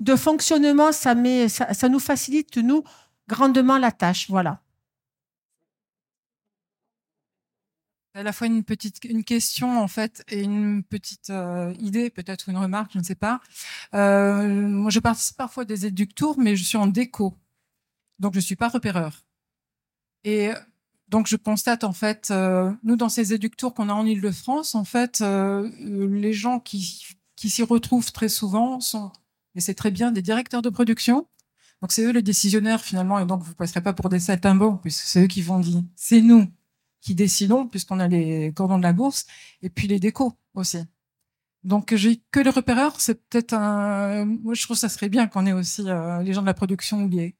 [0.00, 2.84] de fonctionnement, ça, nous facilite, nous,
[3.28, 4.30] grandement la tâche.
[4.30, 4.60] Voilà.
[8.14, 12.48] à la fois une petite une question en fait et une petite euh, idée peut-être
[12.48, 13.42] une remarque je ne sais pas
[13.92, 17.34] euh, moi je participe parfois des éductours mais je suis en déco
[18.18, 19.25] donc je suis pas repéreur
[20.26, 20.50] et
[21.08, 24.84] donc je constate en fait euh, nous dans ces éductours qu'on a en Île-de-France en
[24.84, 27.06] fait euh, les gens qui
[27.36, 29.10] qui s'y retrouvent très souvent sont
[29.54, 31.26] et c'est très bien des directeurs de production
[31.80, 35.04] donc c'est eux les décisionnaires finalement et donc vous passerez pas pour des saltimbanques puisque
[35.04, 36.46] c'est eux qui vont dire c'est nous
[37.06, 39.26] qui décidons, puisqu'on a les cordons de la bourse,
[39.62, 40.78] et puis les décos aussi.
[41.62, 44.24] Donc j'ai que les repéreurs, c'est peut-être un.
[44.24, 46.54] Moi, je trouve que ça serait bien qu'on ait aussi euh, les gens de la
[46.54, 47.30] production euh,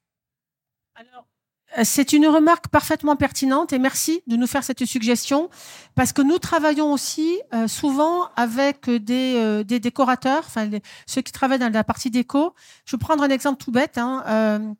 [1.83, 5.49] c'est une remarque parfaitement pertinente et merci de nous faire cette suggestion
[5.95, 10.69] parce que nous travaillons aussi euh, souvent avec des, des décorateurs, enfin
[11.05, 12.53] ceux qui travaillent dans la partie déco.
[12.85, 13.97] Je vais prendre un exemple tout bête.
[13.97, 14.75] Hein,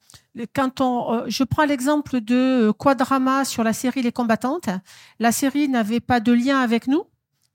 [0.54, 4.70] quand on, euh, je prends l'exemple de Quadrama sur la série Les Combattantes.
[5.20, 7.04] La série n'avait pas de lien avec nous.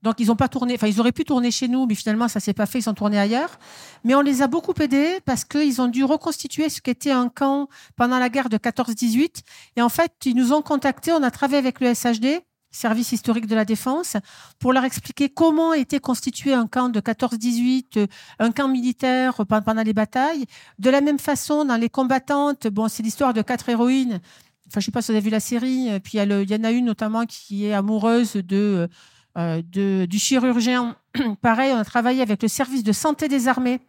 [0.03, 2.39] Donc ils ont pas tourné, enfin ils auraient pu tourner chez nous, mais finalement ça
[2.39, 3.57] s'est pas fait, ils sont tournés ailleurs.
[4.03, 7.69] Mais on les a beaucoup aidés parce qu'ils ont dû reconstituer ce qu'était un camp
[7.95, 9.41] pendant la guerre de 14-18.
[9.77, 12.43] Et en fait, ils nous ont contactés, on a travaillé avec le SHD
[12.73, 14.17] service historique de la défense,
[14.59, 18.07] pour leur expliquer comment était constitué un camp de 14-18, euh,
[18.39, 20.45] un camp militaire pendant les batailles.
[20.79, 24.19] De la même façon, dans les combattantes, bon, c'est l'histoire de quatre héroïnes.
[24.67, 25.91] Enfin, je sais pas si vous avez vu la série.
[25.91, 28.87] Euh, puis il y, en a une notamment qui est amoureuse de, euh,
[29.35, 30.95] de du chirurgien.
[31.41, 33.79] Pareil, on a travaillé avec le service de santé des armées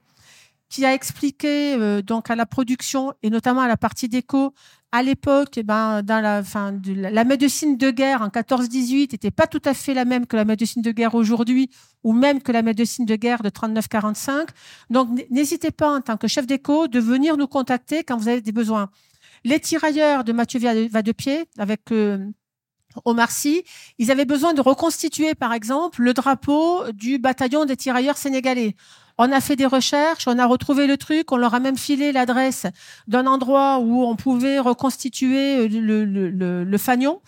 [0.68, 4.54] qui a expliqué donc à la production et notamment à la partie déco
[4.94, 9.32] à l'époque, eh ben, dans la, fin de la, médecine de guerre en 14-18 n'était
[9.32, 11.68] pas tout à fait la même que la médecine de guerre aujourd'hui,
[12.04, 14.50] ou même que la médecine de guerre de 39-45.
[14.90, 18.40] Donc, n'hésitez pas, en tant que chef d'éco, de venir nous contacter quand vous avez
[18.40, 18.88] des besoins.
[19.42, 22.28] Les tirailleurs de Mathieu Vadepied, avec euh,
[23.04, 23.64] Omar Sy,
[23.98, 28.76] ils avaient besoin de reconstituer, par exemple, le drapeau du bataillon des tirailleurs sénégalais.
[29.16, 32.10] On a fait des recherches, on a retrouvé le truc, on leur a même filé
[32.10, 32.66] l'adresse
[33.06, 37.20] d'un endroit où on pouvait reconstituer le, le, le, fanion.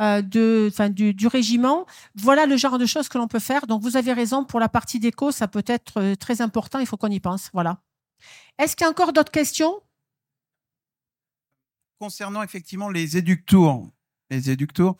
[0.00, 1.84] Euh, du, régiment.
[2.14, 3.66] Voilà le genre de choses que l'on peut faire.
[3.66, 6.86] Donc, vous avez raison, pour la partie déco, ça peut être euh, très important, il
[6.86, 7.50] faut qu'on y pense.
[7.52, 7.82] Voilà.
[8.58, 9.74] Est-ce qu'il y a encore d'autres questions?
[11.98, 13.90] Concernant effectivement les éductours,
[14.30, 14.94] les éducteurs.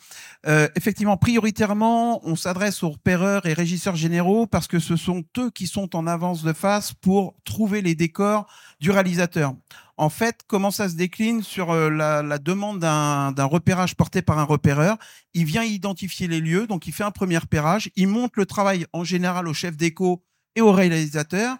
[0.76, 5.66] Effectivement, prioritairement, on s'adresse aux repéreurs et régisseurs généraux parce que ce sont eux qui
[5.66, 8.46] sont en avance de face pour trouver les décors
[8.80, 9.54] du réalisateur.
[10.00, 14.38] En fait, comment ça se décline sur euh, la, la, demande d'un repérage porté par
[14.38, 14.96] un repéreur?
[15.34, 18.86] Il vient identifier les lieux, donc il fait un premier repérage, il monte le travail
[18.94, 20.24] en général au chef d'éco
[20.56, 21.58] et au réalisateur.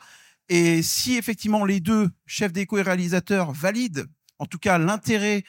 [0.48, 4.06] Et si effectivement les deux, chefs d'éco et réalisateurs, valident
[4.38, 5.44] en tout cas l'intérêt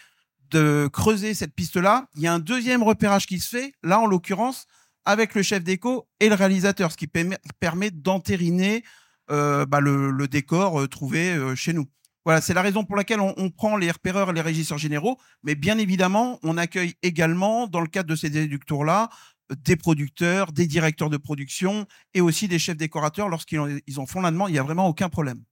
[0.51, 4.05] de creuser cette piste-là, il y a un deuxième repérage qui se fait, là en
[4.05, 4.67] l'occurrence,
[5.05, 8.83] avec le chef d'écho et le réalisateur, ce qui permet d'entériner
[9.31, 11.85] euh, bah, le, décor euh, trouvé euh, chez nous.
[12.25, 15.55] Voilà, c'est la raison pour laquelle on, prend les repéreurs et les régisseurs généraux, mais
[15.55, 19.09] bien évidemment, on accueille également, dans le cadre de ces déducteurs-là,
[19.57, 23.59] des producteurs, des directeurs de production et aussi des chefs décorateurs lorsqu'ils
[23.97, 24.29] en font la.
[24.29, 25.43] Il n'y a vraiment aucun problème.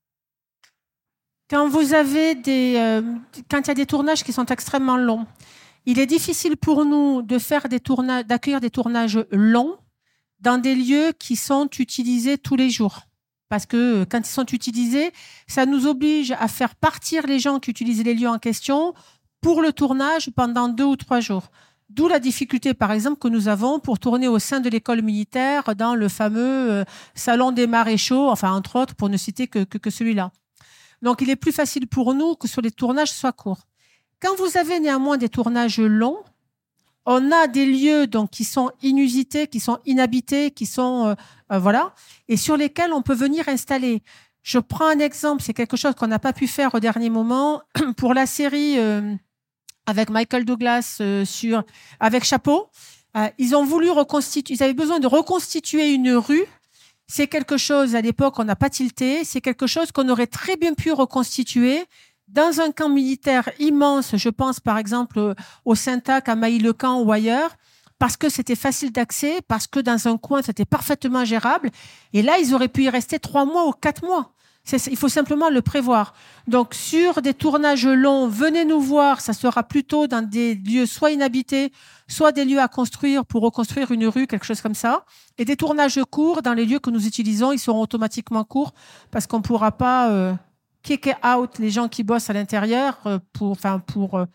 [1.50, 3.02] Quand vous avez des, euh,
[3.50, 5.26] quand il y a des tournages qui sont extrêmement longs,
[5.88, 9.76] il est difficile pour nous de faire des tournages, d'accueillir des tournages longs
[10.40, 13.02] dans des lieux qui sont utilisés tous les jours.
[13.50, 15.12] Parce que euh, quand ils sont utilisés,
[15.48, 18.94] ça nous oblige à faire partir les gens qui utilisent les lieux en question
[19.42, 21.50] pour le tournage pendant deux ou trois jours.
[21.90, 25.76] D'où la difficulté, par exemple, que nous avons pour tourner au sein de l'école militaire
[25.76, 26.84] dans le fameux euh,
[27.16, 30.32] salon des maréchaux, enfin, entre autres, pour ne citer que, que, que celui-là.
[31.02, 33.68] Donc, il est plus facile pour nous que sur les tournages soient courts.
[34.22, 36.24] Quand vous avez néanmoins des tournages longs,
[37.06, 41.16] on a des lieux donc qui sont inusités, qui sont inhabités, qui sont euh,
[41.52, 41.94] euh, voilà,
[42.28, 44.04] et sur lesquels on peut venir installer.
[44.44, 47.62] Je prends un exemple, c'est quelque chose qu'on n'a pas pu faire au dernier moment
[47.98, 49.16] pour la série euh,
[49.86, 51.64] avec Michael Douglas sur
[52.00, 52.70] avec Chapeau.
[53.40, 56.46] ils ont voulu reconstituer, ils avaient besoin de reconstituer une rue
[57.12, 60.58] c'est quelque chose, à l'époque, on n'a pas tilté, c'est quelque chose qu'on aurait très
[60.58, 61.84] bien pu reconstituer
[62.28, 65.34] dans un camp militaire immense, je pense par exemple
[65.66, 67.56] au Saint-Ac, à Mailly-le-Camp ou ailleurs,
[67.98, 71.72] parce que c'était facile d'accès, parce que dans un coin, c'était parfaitement gérable.
[72.14, 74.32] Et là, ils auraient pu y rester trois mois ou quatre mois.
[74.72, 76.14] Il faut simplement le prévoir.
[76.48, 79.22] Donc, sur des tournages longs, venez nous voir.
[79.22, 81.72] Ça sera plutôt dans des lieux soit inhabités,
[82.08, 85.06] soit des lieux à construire pour reconstruire une rue, quelque chose comme ça.
[85.38, 88.74] Et des tournages courts dans les lieux que nous utilisons, ils seront automatiquement courts
[89.12, 90.34] parce qu'on ne pourra pas euh,
[90.84, 94.26] kick out les gens qui bossent à l'intérieur euh, pour, enfin, pour, euh,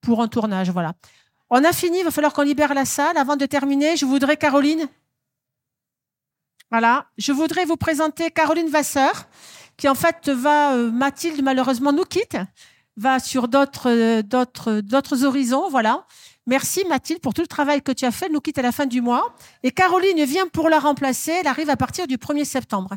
[0.00, 0.70] pour un tournage.
[0.70, 0.94] Voilà.
[1.50, 1.98] On a fini.
[1.98, 3.16] Il va falloir qu'on libère la salle.
[3.16, 4.88] Avant de terminer, je voudrais, Caroline.
[6.70, 7.06] Voilà.
[7.16, 9.26] Je voudrais vous présenter Caroline Vasseur
[9.76, 12.36] qui en fait va, euh, Mathilde malheureusement nous quitte,
[12.96, 16.06] va sur d'autres, euh, d'autres, d'autres horizons, voilà.
[16.46, 18.28] Merci Mathilde pour tout le travail que tu as fait.
[18.28, 19.34] Nous quitte à la fin du mois.
[19.62, 21.32] Et Caroline vient pour la remplacer.
[21.32, 22.96] Elle arrive à partir du 1er septembre.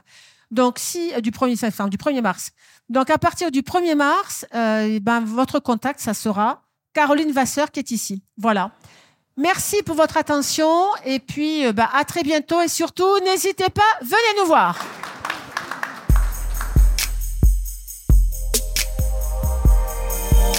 [0.52, 2.52] Donc si euh, du 1er septembre, du 1er mars.
[2.90, 6.64] Donc à partir du 1er mars, euh, ben votre contact ça sera
[6.94, 8.22] Caroline Vasseur qui est ici.
[8.38, 8.72] Voilà.
[9.38, 14.42] Merci pour votre attention et puis ben, à très bientôt et surtout n'hésitez pas, venez
[14.42, 14.84] nous voir.